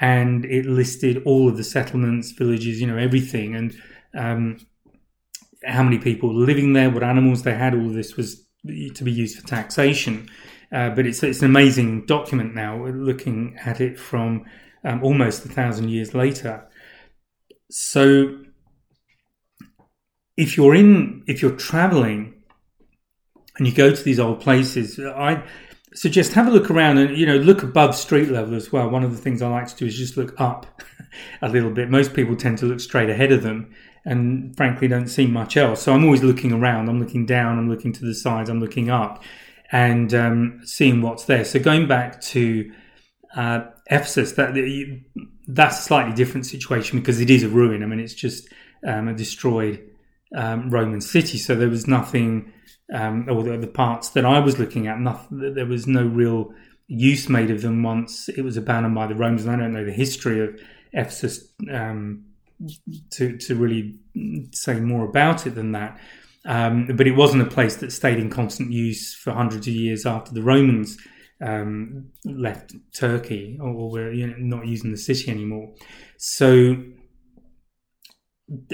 and 0.04 0.44
it 0.44 0.66
listed 0.66 1.24
all 1.24 1.48
of 1.48 1.56
the 1.56 1.64
settlements, 1.64 2.32
villages, 2.32 2.82
you 2.82 2.86
know, 2.86 2.98
everything, 2.98 3.56
and 3.56 3.74
um, 4.14 4.58
how 5.64 5.82
many 5.82 5.98
people 5.98 6.36
living 6.36 6.74
there, 6.74 6.90
what 6.90 7.04
animals 7.04 7.44
they 7.44 7.54
had. 7.54 7.74
All 7.74 7.88
of 7.88 7.94
this 7.94 8.18
was 8.18 8.46
to 8.96 9.04
be 9.06 9.14
used 9.14 9.40
for 9.40 9.48
taxation. 9.48 10.30
Uh, 10.74 10.90
but 10.90 11.06
it's 11.06 11.24
it's 11.24 11.40
an 11.40 11.46
amazing 11.46 12.06
document 12.06 12.54
now. 12.54 12.86
looking 12.86 13.58
at 13.64 13.80
it 13.80 13.98
from 13.98 14.44
um, 14.84 15.02
almost 15.02 15.46
a 15.46 15.48
thousand 15.48 15.88
years 15.88 16.14
later. 16.14 16.68
So, 17.72 18.40
if 20.36 20.58
you're 20.58 20.76
in, 20.76 21.24
if 21.28 21.42
you're 21.42 21.56
traveling, 21.56 22.44
and 23.58 23.66
you 23.66 23.74
go 23.74 23.96
to 23.96 24.04
these 24.04 24.20
old 24.20 24.42
places, 24.42 25.00
I 25.00 25.46
so 25.96 26.10
just 26.10 26.34
have 26.34 26.48
a 26.48 26.52
look 26.52 26.72
around 26.72 26.98
and 26.98 27.18
you 27.18 27.26
know 27.26 27.38
look 27.38 27.64
above 27.64 27.96
street 27.96 28.30
level 28.30 28.56
as 28.56 28.72
well. 28.72 28.90
One 28.90 29.04
of 29.04 29.12
the 29.12 29.22
things 29.22 29.42
I 29.42 29.50
like 29.50 29.68
to 29.68 29.76
do 29.76 29.86
is 29.86 29.98
just 29.98 30.18
look 30.18 30.40
up 30.40 30.82
a 31.42 31.50
little 31.50 31.72
bit. 31.72 31.90
Most 31.90 32.14
people 32.14 32.36
tend 32.36 32.58
to 32.60 32.66
look 32.66 32.80
straight 32.80 33.10
ahead 33.10 33.32
of 33.32 33.44
them, 33.44 33.74
and 34.06 34.56
frankly 34.56 34.88
don't 34.88 35.08
see 35.08 35.28
much 35.28 35.58
else. 35.58 35.82
So 35.82 35.94
I'm 35.94 36.04
always 36.04 36.24
looking 36.24 36.52
around. 36.52 36.90
I'm 36.90 37.00
looking 37.00 37.26
down. 37.26 37.58
I'm 37.58 37.70
looking 37.70 37.94
to 37.94 38.06
the 38.06 38.16
sides. 38.16 38.50
I'm 38.50 38.60
looking 38.60 38.90
up, 38.90 39.24
and 39.72 40.14
um, 40.14 40.62
seeing 40.64 41.02
what's 41.02 41.26
there. 41.26 41.46
So 41.46 41.60
going 41.60 41.88
back 41.88 42.22
to 42.22 42.72
uh, 43.36 43.66
Ephesus, 43.90 44.34
that 44.34 44.54
that's 45.48 45.80
a 45.80 45.84
slightly 45.84 46.14
different 46.14 46.46
situation 46.46 47.00
because 47.00 47.20
it 47.20 47.30
is 47.30 47.44
a 47.44 47.50
ruin. 47.50 47.84
I 47.84 47.86
mean, 47.86 48.00
it's 48.00 48.14
just 48.14 48.48
um, 48.86 49.08
a 49.08 49.14
destroyed 49.14 49.90
um, 50.36 50.70
Roman 50.70 51.02
city. 51.02 51.38
So 51.38 51.56
there 51.56 51.70
was 51.70 51.88
nothing 51.88 52.52
um, 52.94 53.28
or 53.30 53.44
the, 53.44 53.58
the, 53.58 53.68
parts 53.68 54.10
that 54.10 54.26
I 54.26 54.40
was 54.40 54.60
looking 54.60 54.88
at, 54.88 55.00
nothing, 55.00 55.54
there 55.56 55.66
was 55.66 55.88
no 55.88 56.06
real 56.06 56.54
use 56.88 57.28
made 57.28 57.50
of 57.50 57.62
them 57.62 57.82
once 57.82 58.30
it 58.30 58.42
was 58.42 58.56
abandoned 58.56 58.96
by 58.96 59.08
the 59.08 59.16
Romans. 59.16 59.46
And 59.46 59.52
I 59.52 59.58
don't 59.58 59.74
know 59.74 59.84
the 59.84 59.92
history 59.92 60.40
of 60.42 60.60
Ephesus 60.94 61.48
um, 61.72 62.26
to 63.12 63.38
to 63.38 63.56
really 63.56 63.96
say 64.52 64.80
more 64.80 65.06
about 65.06 65.48
it 65.48 65.56
than 65.56 65.72
that. 65.74 66.00
Um, 66.46 66.88
but 66.96 67.08
it 67.08 67.16
wasn't 67.16 67.44
a 67.44 67.50
place 67.50 67.78
that 67.78 67.92
stayed 67.92 68.20
in 68.20 68.30
constant 68.30 68.72
use 68.72 69.14
for 69.14 69.32
hundreds 69.32 69.68
of 69.68 69.74
years 69.74 70.06
after 70.06 70.34
the 70.34 70.44
Romans 70.44 70.98
um, 71.42 72.10
left 72.26 72.76
Turkey 72.94 73.58
or 73.62 73.90
were 73.90 74.12
you 74.12 74.28
know, 74.28 74.36
not 74.38 74.68
using 74.68 74.92
the 74.92 74.98
city 74.98 75.32
anymore. 75.32 75.74
So 76.18 76.76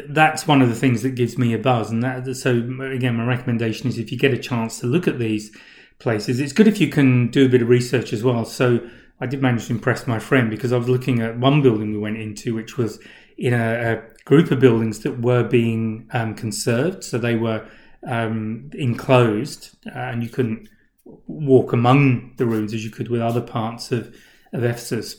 that's 0.10 0.48
one 0.48 0.62
of 0.62 0.70
the 0.70 0.76
things 0.76 1.04
that 1.04 1.12
gives 1.16 1.38
me 1.38 1.54
a 1.54 1.60
buzz. 1.60 1.92
And 1.92 2.04
that, 2.04 2.36
so 2.36 2.52
again, 2.82 3.16
my 3.16 3.26
recommendation 3.26 3.88
is 3.88 3.98
if 3.98 4.12
you 4.12 4.18
get 4.18 4.34
a 4.34 4.38
chance 4.38 4.80
to 4.80 4.88
look 4.88 5.08
at 5.08 5.20
these 5.20 5.56
places, 6.00 6.40
it's 6.40 6.54
good 6.54 6.68
if 6.68 6.80
you 6.80 6.90
can 6.90 7.30
do 7.30 7.46
a 7.46 7.50
bit 7.50 7.62
of 7.62 7.70
research 7.70 8.14
as 8.14 8.24
well. 8.24 8.46
So 8.46 8.80
I 9.20 9.26
did 9.26 9.42
manage 9.42 9.68
to 9.68 9.74
impress 9.74 10.08
my 10.08 10.20
friend 10.20 10.50
because 10.50 10.72
I 10.72 10.78
was 10.78 10.90
looking 10.90 11.22
at 11.22 11.38
one 11.38 11.62
building 11.62 11.92
we 11.92 12.00
went 12.00 12.18
into, 12.18 12.56
which 12.56 12.78
was 12.78 13.00
in 13.38 13.54
a, 13.54 13.94
a 13.94 14.24
group 14.26 14.52
of 14.52 14.60
buildings 14.60 15.00
that 15.00 15.22
were 15.22 15.44
being 15.44 16.10
um, 16.14 16.36
conserved. 16.36 17.04
So 17.04 17.18
they 17.18 17.36
were 17.36 17.66
um, 18.08 18.70
enclosed 18.74 19.78
uh, 19.88 20.00
and 20.00 20.24
you 20.24 20.30
couldn't 20.30 20.70
walk 21.28 21.74
among 21.74 22.34
the 22.38 22.46
rooms 22.46 22.74
as 22.74 22.84
you 22.84 22.92
could 22.92 23.10
with 23.10 23.22
other 23.22 23.42
parts 23.42 23.92
of, 23.92 24.16
of 24.54 24.64
Ephesus. 24.64 25.16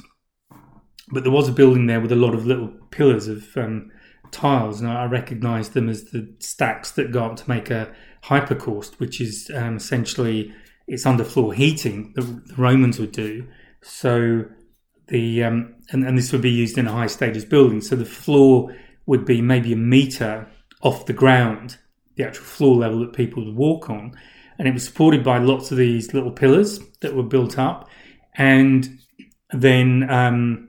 But 1.13 1.25
there 1.25 1.33
was 1.33 1.49
a 1.49 1.53
building 1.53 1.87
there 1.87 2.01
with 2.01 2.13
a 2.13 2.17
lot 2.17 2.35
of 2.35 2.47
little 2.47 2.69
pillars 2.91 3.27
of 3.27 3.57
um, 3.57 3.91
tiles, 4.31 4.81
and 4.81 4.91
I 4.91 5.05
recognise 5.05 5.71
them 5.71 5.89
as 5.89 6.05
the 6.05 6.33
stacks 6.39 6.91
that 6.93 7.13
go 7.13 7.25
up 7.25 7.37
to 7.37 7.49
make 7.49 7.71
a 7.71 7.93
hypocaust, 8.23 9.01
which 9.01 9.21
is 9.21 9.51
um, 9.55 9.77
essentially 9.77 10.53
it's 10.87 11.05
underfloor 11.05 11.55
heating 11.55 12.13
that 12.17 12.23
the 12.23 12.55
Romans 12.57 12.99
would 12.99 13.13
do. 13.13 13.47
So 13.83 14.45
the 15.09 15.45
um, 15.45 15.75
and, 15.91 16.05
and 16.05 16.19
this 16.19 16.33
would 16.33 16.43
be 16.43 16.51
used 16.51 16.79
in 16.79 16.87
a 16.87 16.93
high 16.93 17.07
status 17.07 17.45
building. 17.45 17.81
So 17.81 17.97
the 17.97 18.05
floor 18.05 18.75
would 19.07 19.25
be 19.25 19.41
maybe 19.41 19.73
a 19.73 19.77
meter 19.77 20.49
off 20.83 21.07
the 21.07 21.13
ground, 21.13 21.79
the 22.17 22.25
actual 22.25 22.45
floor 22.45 22.77
level 22.77 23.01
that 23.01 23.13
people 23.13 23.45
would 23.45 23.57
walk 23.57 23.91
on, 23.91 24.13
and 24.59 24.69
it 24.69 24.75
was 24.75 24.85
supported 24.85 25.25
by 25.25 25.39
lots 25.39 25.71
of 25.71 25.79
these 25.79 26.15
little 26.15 26.33
pillars 26.33 26.81
that 27.01 27.15
were 27.15 27.23
built 27.23 27.59
up, 27.59 27.89
and 28.35 28.99
then 29.53 30.09
um, 30.11 30.69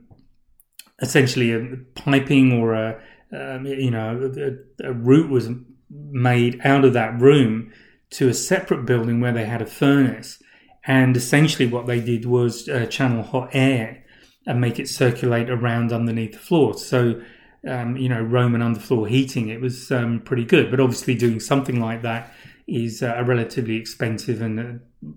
essentially 1.02 1.52
a 1.54 1.78
piping 1.96 2.54
or 2.54 2.74
a 2.74 3.02
um, 3.34 3.66
you 3.66 3.92
know, 3.92 4.32
a, 4.38 4.88
a 4.90 4.94
route 4.94 5.30
was 5.30 5.50
made 5.90 6.60
out 6.64 6.86
of 6.86 6.94
that 6.94 7.20
room 7.20 7.72
to 8.12 8.30
a 8.30 8.34
separate 8.34 8.86
building 8.86 9.20
where 9.20 9.32
they 9.32 9.46
had 9.46 9.62
a 9.62 9.66
furnace. 9.66 10.42
And 10.86 11.16
essentially, 11.16 11.68
what 11.68 11.86
they 11.86 12.02
did 12.02 12.26
was 12.26 12.68
uh, 12.68 12.86
channel 12.88 13.24
hot 13.24 13.50
air 13.54 14.04
and 14.46 14.60
make 14.60 14.80
it 14.80 14.90
circulate 14.90 15.50
around 15.50 15.94
underneath 15.94 16.34
the 16.34 16.40
floor. 16.40 16.74
So, 16.74 17.22
um, 17.68 17.96
you 17.96 18.10
know, 18.10 18.22
Roman 18.22 18.62
underfloor 18.62 19.08
heating, 19.08 19.50
it 19.50 19.62
was 19.62 19.92
um, 19.92 20.22
pretty 20.22 20.46
good. 20.46 20.72
But 20.72 20.80
obviously, 20.80 21.16
doing 21.16 21.40
something 21.40 21.80
like 21.80 22.02
that 22.02 22.34
is 22.68 23.04
uh, 23.04 23.14
a 23.16 23.24
relatively 23.24 23.76
expensive 23.76 24.42
and 24.42 24.60
uh, 24.60 25.10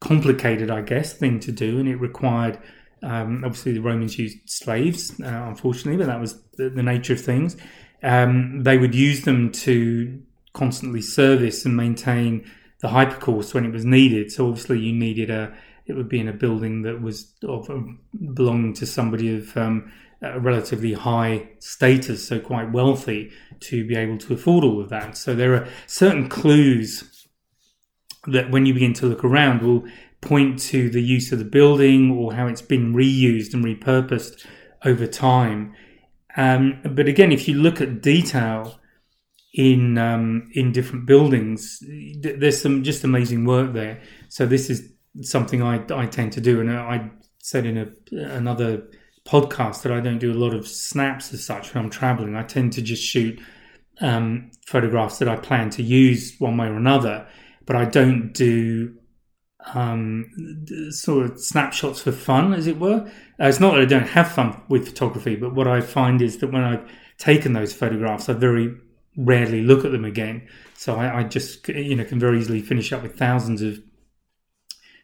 complicated, 0.00 0.70
I 0.70 0.80
guess, 0.80 1.12
thing 1.12 1.40
to 1.40 1.52
do. 1.52 1.78
And 1.78 1.88
it 1.88 1.96
required 1.96 2.58
um, 3.02 3.42
obviously, 3.44 3.72
the 3.72 3.80
Romans 3.80 4.18
used 4.18 4.38
slaves, 4.46 5.18
uh, 5.20 5.26
unfortunately, 5.26 5.98
but 5.98 6.06
that 6.06 6.20
was 6.20 6.40
the, 6.56 6.70
the 6.70 6.82
nature 6.82 7.12
of 7.12 7.20
things. 7.20 7.56
Um, 8.02 8.62
they 8.62 8.78
would 8.78 8.94
use 8.94 9.22
them 9.22 9.52
to 9.52 10.22
constantly 10.52 11.02
service 11.02 11.64
and 11.64 11.76
maintain 11.76 12.50
the 12.80 12.88
hypocaust 12.88 13.54
when 13.54 13.64
it 13.64 13.72
was 13.72 13.84
needed. 13.84 14.32
So 14.32 14.48
obviously, 14.48 14.78
you 14.80 14.92
needed 14.92 15.30
a. 15.30 15.54
It 15.86 15.94
would 15.94 16.08
be 16.08 16.18
in 16.18 16.26
a 16.26 16.32
building 16.32 16.82
that 16.82 17.00
was 17.00 17.32
of 17.44 17.68
belonging 18.34 18.74
to 18.74 18.86
somebody 18.86 19.36
of 19.36 19.56
um, 19.56 19.92
a 20.20 20.40
relatively 20.40 20.94
high 20.94 21.48
status, 21.60 22.26
so 22.26 22.40
quite 22.40 22.72
wealthy, 22.72 23.30
to 23.60 23.86
be 23.86 23.94
able 23.94 24.18
to 24.18 24.34
afford 24.34 24.64
all 24.64 24.80
of 24.80 24.88
that. 24.88 25.16
So 25.16 25.34
there 25.34 25.54
are 25.54 25.68
certain 25.86 26.28
clues 26.28 27.26
that 28.26 28.50
when 28.50 28.66
you 28.66 28.74
begin 28.74 28.94
to 28.94 29.06
look 29.06 29.24
around 29.24 29.62
will 29.62 29.84
point 30.20 30.58
to 30.58 30.90
the 30.90 31.02
use 31.02 31.32
of 31.32 31.38
the 31.38 31.44
building 31.44 32.10
or 32.10 32.32
how 32.32 32.46
it's 32.46 32.62
been 32.62 32.94
reused 32.94 33.54
and 33.54 33.64
repurposed 33.64 34.46
over 34.84 35.06
time. 35.06 35.74
Um, 36.36 36.80
but 36.84 37.08
again, 37.08 37.32
if 37.32 37.48
you 37.48 37.54
look 37.54 37.80
at 37.80 38.02
detail 38.02 38.78
in 39.54 39.96
um, 39.96 40.48
in 40.52 40.72
different 40.72 41.06
buildings, 41.06 41.82
there's 42.20 42.60
some 42.60 42.82
just 42.82 43.04
amazing 43.04 43.44
work 43.44 43.72
there. 43.72 44.02
So 44.28 44.46
this 44.46 44.68
is 44.68 44.92
something 45.22 45.62
I, 45.62 45.82
I 45.94 46.06
tend 46.06 46.32
to 46.32 46.40
do, 46.40 46.60
and 46.60 46.70
I 46.70 47.10
said 47.38 47.64
in 47.64 47.78
a, 47.78 48.16
another 48.16 48.88
podcast 49.26 49.82
that 49.82 49.92
I 49.92 50.00
don't 50.00 50.18
do 50.18 50.32
a 50.32 50.34
lot 50.34 50.54
of 50.54 50.68
snaps 50.68 51.32
as 51.32 51.44
such 51.44 51.74
when 51.74 51.84
I'm 51.84 51.90
traveling. 51.90 52.36
I 52.36 52.42
tend 52.42 52.74
to 52.74 52.82
just 52.82 53.02
shoot 53.02 53.40
um, 54.00 54.50
photographs 54.66 55.18
that 55.18 55.28
I 55.28 55.36
plan 55.36 55.70
to 55.70 55.82
use 55.82 56.36
one 56.38 56.56
way 56.56 56.66
or 56.66 56.76
another, 56.76 57.26
but 57.64 57.76
I 57.76 57.86
don't 57.86 58.32
do 58.32 58.95
um, 59.74 60.64
sort 60.90 61.26
of 61.30 61.40
snapshots 61.40 62.00
for 62.00 62.12
fun, 62.12 62.54
as 62.54 62.66
it 62.66 62.78
were. 62.78 63.10
Uh, 63.40 63.46
it's 63.46 63.60
not 63.60 63.72
that 63.72 63.82
I 63.82 63.86
don't 63.86 64.08
have 64.08 64.30
fun 64.32 64.60
with 64.68 64.88
photography, 64.88 65.36
but 65.36 65.54
what 65.54 65.66
I 65.66 65.80
find 65.80 66.22
is 66.22 66.38
that 66.38 66.52
when 66.52 66.62
I've 66.62 66.88
taken 67.18 67.52
those 67.52 67.72
photographs, 67.72 68.28
I 68.28 68.34
very 68.34 68.74
rarely 69.16 69.62
look 69.62 69.84
at 69.84 69.92
them 69.92 70.04
again. 70.04 70.46
So 70.74 70.96
I, 70.96 71.20
I 71.20 71.22
just, 71.24 71.66
you 71.68 71.96
know, 71.96 72.04
can 72.04 72.20
very 72.20 72.38
easily 72.38 72.60
finish 72.60 72.92
up 72.92 73.02
with 73.02 73.18
thousands 73.18 73.62
of 73.62 73.82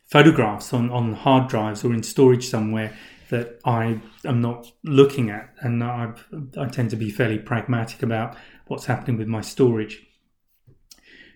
photographs 0.06 0.72
on, 0.72 0.90
on 0.90 1.14
hard 1.14 1.48
drives 1.48 1.84
or 1.84 1.92
in 1.92 2.02
storage 2.02 2.46
somewhere 2.46 2.94
that 3.30 3.58
I 3.64 3.98
am 4.26 4.42
not 4.42 4.70
looking 4.84 5.30
at, 5.30 5.54
and 5.60 5.82
i 5.82 6.12
I 6.58 6.66
tend 6.66 6.90
to 6.90 6.96
be 6.96 7.08
fairly 7.08 7.38
pragmatic 7.38 8.02
about 8.02 8.36
what's 8.66 8.84
happening 8.84 9.16
with 9.16 9.26
my 9.26 9.40
storage. 9.40 10.06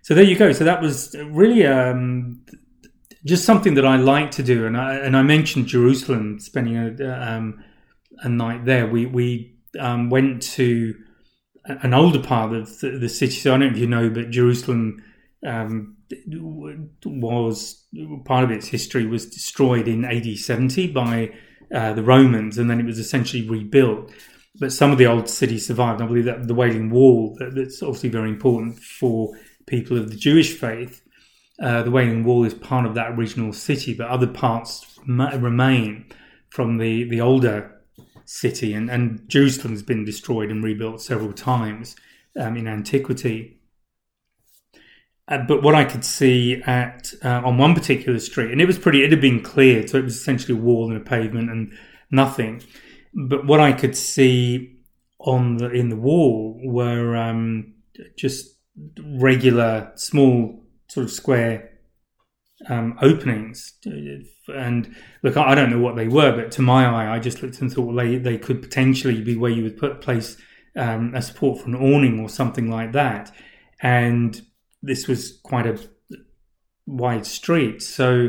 So 0.02 0.14
there 0.14 0.22
you 0.22 0.36
go. 0.36 0.52
So 0.52 0.64
that 0.64 0.82
was 0.82 1.16
really 1.18 1.66
um, 1.66 2.44
just 3.26 3.44
something 3.44 3.74
that 3.74 3.84
I 3.84 3.96
like 3.96 4.30
to 4.32 4.42
do. 4.42 4.66
And 4.66 4.76
I, 4.76 4.94
and 4.94 5.16
I 5.16 5.22
mentioned 5.22 5.66
Jerusalem, 5.66 6.38
spending 6.38 6.76
a, 6.76 7.12
um, 7.12 7.62
a 8.18 8.28
night 8.28 8.64
there. 8.64 8.86
We, 8.86 9.06
we 9.06 9.56
um, 9.78 10.10
went 10.10 10.42
to 10.54 10.94
an 11.64 11.92
older 11.92 12.20
part 12.20 12.54
of 12.54 12.78
the, 12.80 12.90
the, 12.90 13.08
city. 13.08 13.34
So 13.34 13.50
I 13.50 13.58
don't 13.58 13.68
know 13.68 13.74
if 13.74 13.78
you 13.78 13.86
know, 13.86 14.08
but 14.08 14.30
Jerusalem 14.30 15.02
um, 15.44 15.96
was 17.04 17.84
part 18.24 18.44
of 18.44 18.50
its 18.50 18.68
history 18.68 19.06
was 19.06 19.26
destroyed 19.26 19.88
in 19.88 20.04
AD 20.04 20.38
70 20.38 20.92
by 20.92 21.32
uh, 21.74 21.92
the 21.94 22.02
Romans, 22.02 22.58
and 22.58 22.70
then 22.70 22.78
it 22.78 22.86
was 22.86 23.00
essentially 23.00 23.48
rebuilt. 23.48 24.12
But 24.58 24.72
some 24.72 24.92
of 24.92 24.98
the 24.98 25.06
old 25.06 25.28
city 25.28 25.58
survived. 25.58 26.00
I 26.00 26.06
believe 26.06 26.24
that 26.26 26.46
the 26.46 26.54
Wailing 26.54 26.90
Wall, 26.90 27.36
that's 27.40 27.82
obviously 27.82 28.08
very 28.08 28.30
important 28.30 28.78
for 28.78 29.32
people 29.66 29.98
of 29.98 30.10
the 30.10 30.16
Jewish 30.16 30.56
faith. 30.56 31.02
Uh, 31.60 31.82
the 31.82 31.90
Wailing 31.90 32.24
Wall 32.24 32.44
is 32.44 32.54
part 32.54 32.86
of 32.86 32.94
that 32.94 33.12
original 33.12 33.52
city, 33.52 33.94
but 33.94 34.08
other 34.08 34.26
parts 34.26 34.98
remain 35.06 36.06
from 36.50 36.78
the, 36.78 37.04
the 37.04 37.20
older 37.20 37.72
city. 38.24 38.74
And, 38.74 38.90
and 38.90 39.28
Jerusalem's 39.28 39.82
been 39.82 40.04
destroyed 40.04 40.50
and 40.50 40.62
rebuilt 40.62 41.00
several 41.00 41.32
times 41.32 41.96
um, 42.38 42.56
in 42.56 42.68
antiquity. 42.68 43.58
Uh, 45.28 45.38
but 45.38 45.62
what 45.62 45.74
I 45.74 45.84
could 45.84 46.04
see 46.04 46.62
at 46.66 47.12
uh, 47.24 47.42
on 47.44 47.58
one 47.58 47.74
particular 47.74 48.18
street, 48.20 48.52
and 48.52 48.60
it 48.60 48.66
was 48.66 48.78
pretty, 48.78 49.02
it 49.02 49.10
had 49.10 49.20
been 49.20 49.42
cleared, 49.42 49.90
so 49.90 49.98
it 49.98 50.04
was 50.04 50.16
essentially 50.16 50.56
a 50.56 50.62
wall 50.62 50.88
and 50.88 50.96
a 50.96 51.04
pavement 51.04 51.50
and 51.50 51.76
nothing. 52.10 52.62
But 53.12 53.46
what 53.46 53.60
I 53.60 53.72
could 53.72 53.96
see 53.96 54.76
on 55.18 55.56
the 55.56 55.70
in 55.70 55.88
the 55.88 55.96
wall 55.96 56.60
were 56.62 57.16
um, 57.16 57.74
just 58.16 58.56
regular, 59.02 59.90
small, 59.96 60.62
sort 60.88 61.04
of 61.04 61.10
square 61.10 61.70
um, 62.68 62.98
openings. 63.02 63.74
And 64.48 64.94
look, 65.22 65.36
I 65.36 65.54
don't 65.54 65.70
know 65.70 65.80
what 65.80 65.96
they 65.96 66.08
were, 66.08 66.34
but 66.34 66.50
to 66.52 66.62
my 66.62 66.86
eye, 66.86 67.14
I 67.14 67.18
just 67.18 67.42
looked 67.42 67.60
and 67.60 67.72
thought 67.72 67.86
well, 67.86 67.96
they 67.96 68.16
they 68.16 68.38
could 68.38 68.62
potentially 68.62 69.20
be 69.20 69.36
where 69.36 69.50
you 69.50 69.62
would 69.62 69.76
put 69.76 70.00
place 70.00 70.36
um, 70.76 71.14
a 71.14 71.22
support 71.22 71.60
for 71.60 71.68
an 71.68 71.74
awning 71.74 72.20
or 72.20 72.28
something 72.28 72.70
like 72.70 72.92
that. 72.92 73.32
And 73.82 74.40
this 74.82 75.08
was 75.08 75.38
quite 75.42 75.66
a 75.66 75.78
wide 76.86 77.26
street. 77.26 77.82
So 77.82 78.28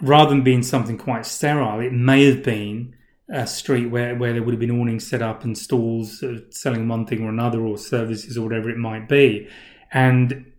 rather 0.00 0.30
than 0.30 0.44
being 0.44 0.62
something 0.62 0.98
quite 0.98 1.26
sterile, 1.26 1.80
it 1.80 1.92
may 1.92 2.24
have 2.26 2.42
been 2.42 2.94
a 3.32 3.46
street 3.46 3.86
where, 3.86 4.14
where 4.14 4.32
there 4.32 4.42
would 4.42 4.52
have 4.52 4.60
been 4.60 4.70
awnings 4.70 5.06
set 5.06 5.22
up 5.22 5.44
and 5.44 5.56
stalls 5.56 6.22
uh, 6.22 6.40
selling 6.50 6.86
one 6.88 7.06
thing 7.06 7.24
or 7.24 7.30
another 7.30 7.60
or 7.60 7.78
services 7.78 8.36
or 8.36 8.42
whatever 8.42 8.68
it 8.68 8.76
might 8.76 9.08
be. 9.08 9.48
And 9.92 10.51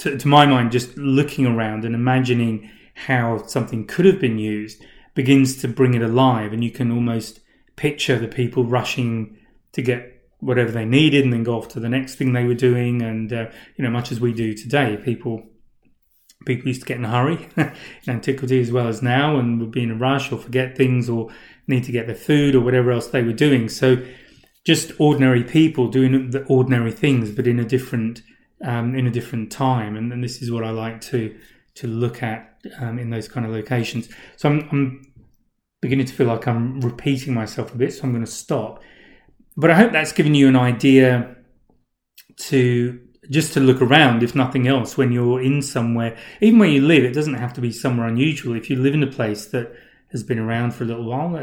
to, 0.00 0.18
to 0.18 0.28
my 0.28 0.46
mind, 0.46 0.72
just 0.72 0.96
looking 0.96 1.46
around 1.46 1.84
and 1.84 1.94
imagining 1.94 2.70
how 2.94 3.46
something 3.46 3.86
could 3.86 4.04
have 4.04 4.20
been 4.20 4.38
used 4.38 4.82
begins 5.14 5.56
to 5.58 5.68
bring 5.68 5.94
it 5.94 6.02
alive. 6.02 6.52
And 6.52 6.64
you 6.64 6.70
can 6.70 6.90
almost 6.90 7.40
picture 7.76 8.18
the 8.18 8.28
people 8.28 8.64
rushing 8.64 9.36
to 9.72 9.82
get 9.82 10.22
whatever 10.40 10.70
they 10.70 10.84
needed 10.84 11.24
and 11.24 11.32
then 11.32 11.44
go 11.44 11.56
off 11.56 11.68
to 11.68 11.80
the 11.80 11.88
next 11.88 12.14
thing 12.14 12.32
they 12.32 12.44
were 12.44 12.54
doing. 12.54 13.02
And, 13.02 13.32
uh, 13.32 13.46
you 13.76 13.84
know, 13.84 13.90
much 13.90 14.10
as 14.10 14.20
we 14.20 14.32
do 14.32 14.54
today, 14.54 14.96
people 14.96 15.46
people 16.46 16.68
used 16.68 16.80
to 16.80 16.86
get 16.86 16.96
in 16.96 17.04
a 17.04 17.10
hurry 17.10 17.48
in 17.56 17.74
antiquity 18.08 18.62
as 18.62 18.72
well 18.72 18.88
as 18.88 19.02
now 19.02 19.38
and 19.38 19.60
would 19.60 19.70
be 19.70 19.82
in 19.82 19.90
a 19.90 19.94
rush 19.94 20.32
or 20.32 20.38
forget 20.38 20.74
things 20.74 21.06
or 21.06 21.28
need 21.66 21.84
to 21.84 21.92
get 21.92 22.06
their 22.06 22.16
food 22.16 22.54
or 22.54 22.60
whatever 22.60 22.90
else 22.90 23.08
they 23.08 23.22
were 23.22 23.34
doing. 23.34 23.68
So 23.68 24.02
just 24.64 24.92
ordinary 24.98 25.44
people 25.44 25.88
doing 25.88 26.30
the 26.30 26.44
ordinary 26.44 26.92
things, 26.92 27.30
but 27.30 27.46
in 27.46 27.60
a 27.60 27.64
different 27.64 28.22
um, 28.64 28.94
in 28.94 29.06
a 29.06 29.10
different 29.10 29.50
time. 29.50 29.96
And, 29.96 30.12
and, 30.12 30.22
this 30.22 30.42
is 30.42 30.50
what 30.50 30.64
I 30.64 30.70
like 30.70 31.00
to 31.02 31.38
to 31.76 31.86
look 31.86 32.22
at 32.22 32.60
um, 32.80 32.98
in 32.98 33.10
those 33.10 33.28
kind 33.28 33.46
of 33.46 33.52
locations. 33.52 34.08
So 34.36 34.48
I'm, 34.48 34.68
I'm 34.70 35.12
beginning 35.80 36.06
to 36.06 36.12
feel 36.12 36.26
like 36.26 36.46
I'm 36.46 36.80
repeating 36.80 37.32
myself 37.32 37.72
a 37.74 37.78
bit, 37.78 37.92
so 37.92 38.02
I'm 38.02 38.12
going 38.12 38.24
to 38.24 38.30
stop 38.30 38.82
but 39.56 39.70
I 39.70 39.74
hope 39.74 39.92
that's 39.92 40.12
given 40.12 40.34
you 40.34 40.48
an 40.48 40.56
idea 40.56 41.36
to 42.36 43.00
just 43.30 43.52
to 43.52 43.60
look 43.60 43.82
around, 43.82 44.22
if 44.22 44.34
nothing 44.34 44.66
else, 44.66 44.96
when 44.96 45.12
you're 45.12 45.40
in 45.40 45.62
somewhere, 45.62 46.16
even 46.40 46.58
where 46.58 46.68
you 46.68 46.80
live. 46.80 47.04
It 47.04 47.12
doesn't 47.12 47.34
have 47.34 47.52
to 47.54 47.60
be 47.60 47.70
somewhere 47.70 48.08
unusual. 48.08 48.56
If 48.56 48.70
you 48.70 48.76
live 48.76 48.94
in 48.94 49.02
a 49.02 49.06
place 49.06 49.46
that 49.46 49.72
has 50.12 50.22
been 50.22 50.38
around 50.38 50.72
for 50.72 50.84
a 50.84 50.86
little 50.86 51.04
while, 51.04 51.36
uh, 51.36 51.40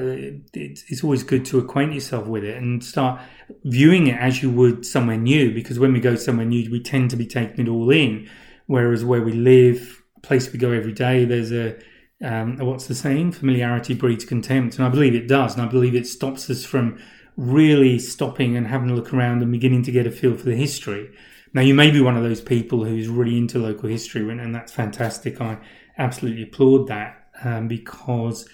it's 0.53 1.03
always 1.03 1.23
good 1.23 1.45
to 1.45 1.59
acquaint 1.59 1.93
yourself 1.93 2.27
with 2.27 2.43
it 2.43 2.57
and 2.57 2.83
start 2.83 3.21
viewing 3.63 4.07
it 4.07 4.19
as 4.19 4.43
you 4.43 4.51
would 4.51 4.85
somewhere 4.85 5.17
new. 5.17 5.53
Because 5.53 5.79
when 5.79 5.93
we 5.93 5.99
go 5.99 6.15
somewhere 6.15 6.45
new, 6.45 6.69
we 6.69 6.81
tend 6.81 7.09
to 7.11 7.15
be 7.15 7.25
taking 7.25 7.65
it 7.65 7.69
all 7.69 7.89
in. 7.89 8.29
Whereas 8.65 9.05
where 9.05 9.21
we 9.21 9.31
live, 9.31 10.03
place 10.21 10.51
we 10.51 10.59
go 10.59 10.71
every 10.71 10.91
day, 10.91 11.23
there's 11.23 11.51
a 11.51 11.77
um, 12.23 12.57
what's 12.57 12.87
the 12.87 12.95
saying? 12.95 13.33
Familiarity 13.33 13.93
breeds 13.93 14.25
contempt, 14.25 14.77
and 14.77 14.85
I 14.85 14.89
believe 14.89 15.13
it 15.13 15.27
does, 15.27 15.53
and 15.53 15.61
I 15.61 15.67
believe 15.67 15.95
it 15.95 16.07
stops 16.07 16.49
us 16.49 16.65
from 16.65 16.97
really 17.35 17.99
stopping 17.99 18.57
and 18.57 18.65
having 18.65 18.89
a 18.89 18.95
look 18.95 19.13
around 19.13 19.43
and 19.43 19.51
beginning 19.51 19.83
to 19.83 19.91
get 19.91 20.07
a 20.07 20.11
feel 20.11 20.35
for 20.35 20.45
the 20.45 20.55
history. 20.55 21.11
Now, 21.53 21.61
you 21.61 21.75
may 21.75 21.91
be 21.91 22.01
one 22.01 22.17
of 22.17 22.23
those 22.23 22.41
people 22.41 22.83
who's 22.83 23.07
really 23.07 23.37
into 23.37 23.59
local 23.59 23.87
history, 23.87 24.27
and 24.29 24.53
that's 24.53 24.71
fantastic. 24.71 25.39
I 25.39 25.59
absolutely 25.97 26.43
applaud 26.43 26.87
that 26.87 27.27
um, 27.43 27.67
because, 27.67 28.49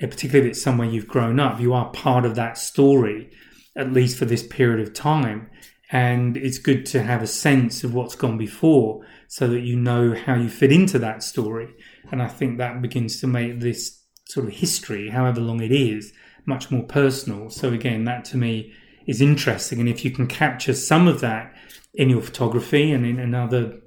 particularly 0.00 0.48
if 0.48 0.52
it's 0.52 0.62
somewhere 0.62 0.88
you've 0.88 1.08
grown 1.08 1.40
up, 1.40 1.60
you 1.60 1.72
are 1.72 1.90
part 1.90 2.24
of 2.24 2.34
that 2.34 2.58
story, 2.58 3.30
at 3.76 3.92
least 3.92 4.18
for 4.18 4.24
this 4.24 4.46
period 4.46 4.86
of 4.86 4.94
time. 4.94 5.50
And 5.90 6.36
it's 6.36 6.58
good 6.58 6.84
to 6.86 7.02
have 7.02 7.22
a 7.22 7.28
sense 7.28 7.84
of 7.84 7.94
what's 7.94 8.16
gone 8.16 8.38
before 8.38 9.06
so 9.28 9.46
that 9.48 9.60
you 9.60 9.76
know 9.76 10.14
how 10.14 10.34
you 10.34 10.48
fit 10.48 10.72
into 10.72 10.98
that 10.98 11.22
story. 11.22 11.74
And 12.10 12.22
I 12.22 12.28
think 12.28 12.58
that 12.58 12.82
begins 12.82 13.20
to 13.20 13.26
make 13.26 13.60
this 13.60 14.02
sort 14.28 14.46
of 14.46 14.54
history, 14.54 15.10
however 15.10 15.40
long 15.40 15.60
it 15.60 15.72
is, 15.72 16.12
much 16.44 16.70
more 16.70 16.82
personal. 16.84 17.50
So 17.50 17.72
again, 17.72 18.04
that 18.04 18.24
to 18.26 18.36
me 18.36 18.72
is 19.06 19.20
interesting. 19.20 19.78
And 19.78 19.88
if 19.88 20.04
you 20.04 20.10
can 20.10 20.26
capture 20.26 20.74
some 20.74 21.06
of 21.06 21.20
that 21.20 21.54
in 21.94 22.10
your 22.10 22.22
photography 22.22 22.92
and 22.92 23.06
in 23.06 23.18
another 23.18 23.78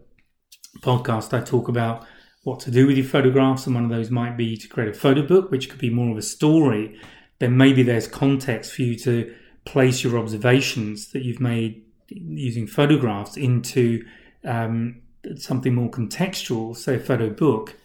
podcast, 0.82 1.38
I 1.38 1.44
talk 1.44 1.68
about 1.68 2.06
what 2.50 2.60
to 2.62 2.72
do 2.72 2.88
with 2.88 2.98
your 2.98 3.06
photographs. 3.06 3.66
And 3.66 3.76
one 3.76 3.84
of 3.84 3.90
those 3.90 4.10
might 4.10 4.38
be 4.38 4.58
to 4.58 4.68
create 4.68 4.90
a 4.90 4.94
photo 4.94 5.26
book, 5.26 5.52
which 5.52 5.70
could 5.70 5.80
be 5.80 5.90
more 5.90 6.12
of 6.12 6.18
a 6.18 6.22
story. 6.22 7.00
Then 7.40 7.58
maybe 7.58 7.84
there's 7.84 8.08
context 8.08 8.74
for 8.74 8.82
you 8.82 8.98
to 9.00 9.34
place 9.66 10.04
your 10.04 10.18
observations 10.18 11.12
that 11.12 11.24
you've 11.24 11.40
made 11.40 11.84
using 12.08 12.66
photographs 12.66 13.38
into 13.38 14.04
um, 14.44 15.02
something 15.36 15.76
more 15.76 15.90
contextual, 15.90 16.76
say 16.76 16.96
a 16.96 17.00
photo 17.00 17.30
book 17.30 17.76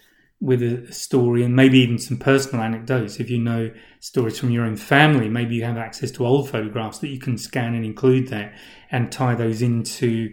with 0.41 0.63
a 0.63 0.93
story 0.93 1.43
and 1.43 1.55
maybe 1.55 1.79
even 1.79 1.99
some 1.99 2.19
personal 2.19 2.65
anecdotes. 2.65 3.21
If 3.21 3.31
you 3.31 3.39
know 3.39 3.71
stories 4.01 4.39
from 4.39 4.51
your 4.51 4.65
own 4.65 4.77
family, 4.77 5.29
maybe 5.29 5.55
you 5.55 5.65
have 5.65 5.79
access 5.79 6.11
to 6.13 6.27
old 6.27 6.51
photographs 6.51 6.99
that 6.99 7.09
you 7.09 7.19
can 7.19 7.39
scan 7.39 7.75
and 7.75 7.85
include 7.85 8.29
there 8.29 8.55
and 8.91 9.11
tie 9.11 9.35
those 9.35 9.63
into 9.63 10.31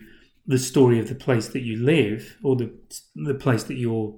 the 0.48 0.58
story 0.58 1.00
of 1.00 1.08
the 1.08 1.16
place 1.16 1.50
that 1.50 1.62
you 1.62 1.78
live 1.78 2.38
or 2.44 2.56
the 2.56 2.72
the 3.16 3.36
place 3.36 3.64
that 3.64 3.76
you're 3.76 4.14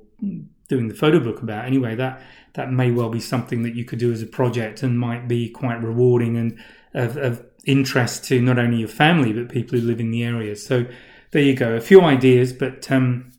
doing 0.67 0.87
the 0.87 0.95
photo 0.95 1.19
book 1.19 1.41
about. 1.41 1.65
Anyway, 1.65 1.95
that 1.95 2.21
that 2.53 2.71
may 2.71 2.91
well 2.91 3.09
be 3.09 3.19
something 3.19 3.63
that 3.63 3.75
you 3.75 3.85
could 3.85 3.99
do 3.99 4.11
as 4.11 4.21
a 4.21 4.27
project 4.27 4.83
and 4.83 4.99
might 4.99 5.27
be 5.27 5.49
quite 5.49 5.81
rewarding 5.81 6.37
and 6.37 6.57
of, 6.93 7.17
of 7.17 7.45
interest 7.65 8.25
to 8.25 8.41
not 8.41 8.59
only 8.59 8.77
your 8.77 8.87
family 8.87 9.33
but 9.33 9.49
people 9.49 9.79
who 9.79 9.85
live 9.85 9.99
in 9.99 10.11
the 10.11 10.23
area. 10.23 10.55
So 10.55 10.85
there 11.31 11.41
you 11.41 11.55
go, 11.55 11.73
a 11.73 11.81
few 11.81 12.01
ideas, 12.01 12.53
but 12.53 12.91
um, 12.91 13.31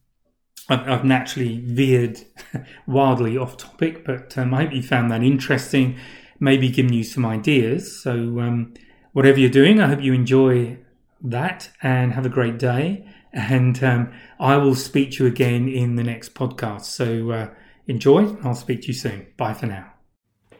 I've, 0.68 0.88
I've 0.88 1.04
naturally 1.04 1.60
veered 1.60 2.20
wildly 2.86 3.36
off 3.36 3.56
topic, 3.56 4.04
but 4.04 4.36
um, 4.36 4.52
I 4.52 4.64
hope 4.64 4.72
you 4.72 4.82
found 4.82 5.10
that 5.10 5.22
interesting, 5.22 5.98
maybe 6.40 6.68
given 6.68 6.92
you 6.92 7.04
some 7.04 7.24
ideas. 7.24 8.02
So, 8.02 8.40
um, 8.40 8.74
whatever 9.12 9.38
you're 9.38 9.50
doing, 9.50 9.80
I 9.80 9.88
hope 9.88 10.02
you 10.02 10.12
enjoy 10.12 10.78
that 11.24 11.70
and 11.82 12.12
have 12.12 12.26
a 12.26 12.30
great 12.30 12.58
day. 12.58 13.06
And 13.32 13.82
um, 13.82 14.12
I 14.38 14.56
will 14.58 14.76
speak 14.76 15.12
to 15.12 15.24
you 15.24 15.30
again 15.30 15.68
in 15.68 15.96
the 15.96 16.04
next 16.04 16.34
podcast. 16.34 16.84
So, 16.84 17.30
uh, 17.30 17.50
enjoy. 17.88 18.36
I'll 18.44 18.54
speak 18.54 18.82
to 18.82 18.86
you 18.88 18.94
soon. 18.94 19.26
Bye 19.36 19.54
for 19.54 19.66
now. 19.66 19.90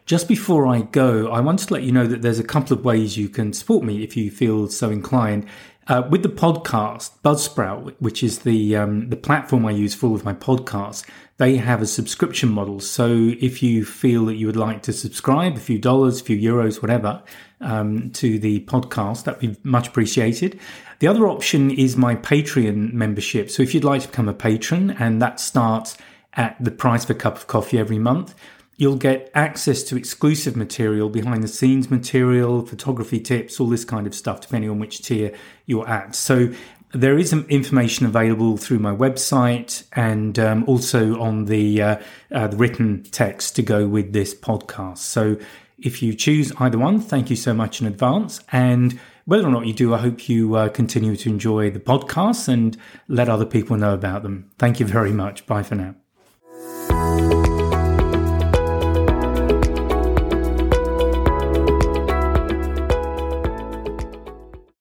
Just 0.07 0.29
before 0.29 0.67
I 0.67 0.83
go, 0.83 1.29
I 1.29 1.41
want 1.41 1.61
to 1.61 1.73
let 1.73 1.83
you 1.83 1.91
know 1.91 2.07
that 2.07 2.21
there's 2.21 2.39
a 2.39 2.45
couple 2.45 2.77
of 2.77 2.85
ways 2.85 3.17
you 3.17 3.31
can 3.31 3.55
support 3.55 3.85
me 3.85 4.03
if 4.03 4.19
you 4.19 4.31
feel 4.31 4.69
so 4.69 4.91
inclined. 4.91 5.47
Uh, 5.87 6.03
with 6.11 6.23
the 6.23 6.29
podcast, 6.31 7.11
Buzzsprout, 7.23 7.95
which 7.99 8.23
is 8.23 8.41
the 8.41 8.75
um, 8.75 9.11
the 9.11 9.17
platform 9.17 9.67
I 9.67 9.73
use 9.73 9.95
for 9.95 10.07
all 10.07 10.15
of 10.15 10.25
my 10.25 10.33
podcasts, 10.33 11.05
they 11.37 11.57
have 11.57 11.83
a 11.83 11.87
subscription 11.87 12.49
model. 12.49 12.81
So 12.81 13.33
if 13.41 13.63
you 13.63 13.85
feel 13.85 14.25
that 14.27 14.37
you 14.37 14.47
would 14.47 14.57
like 14.57 14.83
to 14.83 14.93
subscribe, 14.93 15.57
a 15.57 15.61
few 15.61 15.79
dollars, 15.79 16.21
a 16.21 16.25
few 16.25 16.39
euros, 16.39 16.81
whatever, 16.81 17.23
um, 17.61 18.11
to 18.13 18.39
the 18.39 18.61
podcast, 18.61 19.25
that'd 19.25 19.41
be 19.41 19.57
much 19.63 19.89
appreciated. 19.89 20.59
The 21.01 21.09
other 21.09 21.27
option 21.27 21.71
is 21.71 21.97
my 21.97 22.15
Patreon 22.15 22.93
membership. 22.93 23.51
So 23.51 23.63
if 23.63 23.75
you'd 23.75 23.85
like 23.85 24.03
to 24.03 24.09
become 24.09 24.29
a 24.29 24.35
patron, 24.35 24.93
and 24.93 25.21
that 25.21 25.39
starts 25.39 25.99
at 26.33 26.57
the 26.59 26.71
price 26.71 27.05
of 27.05 27.11
a 27.11 27.15
cup 27.15 27.37
of 27.37 27.47
coffee 27.47 27.79
every 27.79 27.99
month, 27.99 28.35
You'll 28.77 28.97
get 28.97 29.31
access 29.35 29.83
to 29.85 29.97
exclusive 29.97 30.57
material, 30.57 31.09
behind 31.09 31.43
the 31.43 31.49
scenes 31.49 31.91
material, 31.91 32.67
photography 32.67 33.21
tips, 33.21 33.61
all 33.61 33.69
this 33.69 33.85
kind 33.85 34.07
of 34.07 34.15
stuff, 34.15 34.41
depending 34.41 34.71
on 34.71 34.79
which 34.79 35.03
tier 35.03 35.33
you're 35.67 35.89
at. 35.89 36.15
So 36.15 36.53
there 36.93 37.19
is 37.19 37.33
information 37.33 38.07
available 38.07 38.57
through 38.57 38.79
my 38.79 38.95
website 38.95 39.85
and 39.93 40.39
um, 40.39 40.65
also 40.67 41.21
on 41.21 41.47
the, 41.47 41.83
uh, 41.83 41.97
uh, 42.33 42.47
the 42.49 42.57
written 42.57 43.03
text 43.05 43.57
to 43.57 43.63
go 43.63 43.87
with 43.87 44.13
this 44.13 44.35
podcast. 44.35 44.99
So 44.99 45.37
if 45.79 46.03
you 46.03 46.15
choose 46.15 46.53
either 46.59 46.79
one, 46.79 47.01
thank 47.01 47.31
you 47.31 47.37
so 47.37 47.53
much 47.53 47.81
in 47.81 47.87
advance. 47.87 48.41
And 48.53 48.99
whether 49.25 49.47
or 49.47 49.51
not 49.51 49.67
you 49.67 49.73
do, 49.73 49.95
I 49.95 49.99
hope 49.99 50.29
you 50.29 50.55
uh, 50.55 50.69
continue 50.69 51.17
to 51.17 51.29
enjoy 51.29 51.71
the 51.71 51.81
podcasts 51.81 52.49
and 52.49 52.77
let 53.09 53.29
other 53.29 53.47
people 53.47 53.77
know 53.77 53.95
about 53.95 54.23
them. 54.23 54.51
Thank 54.59 54.81
you 54.81 54.87
very 54.87 55.13
much. 55.13 55.47
Bye 55.47 55.63
for 55.63 55.75
now. 55.75 57.54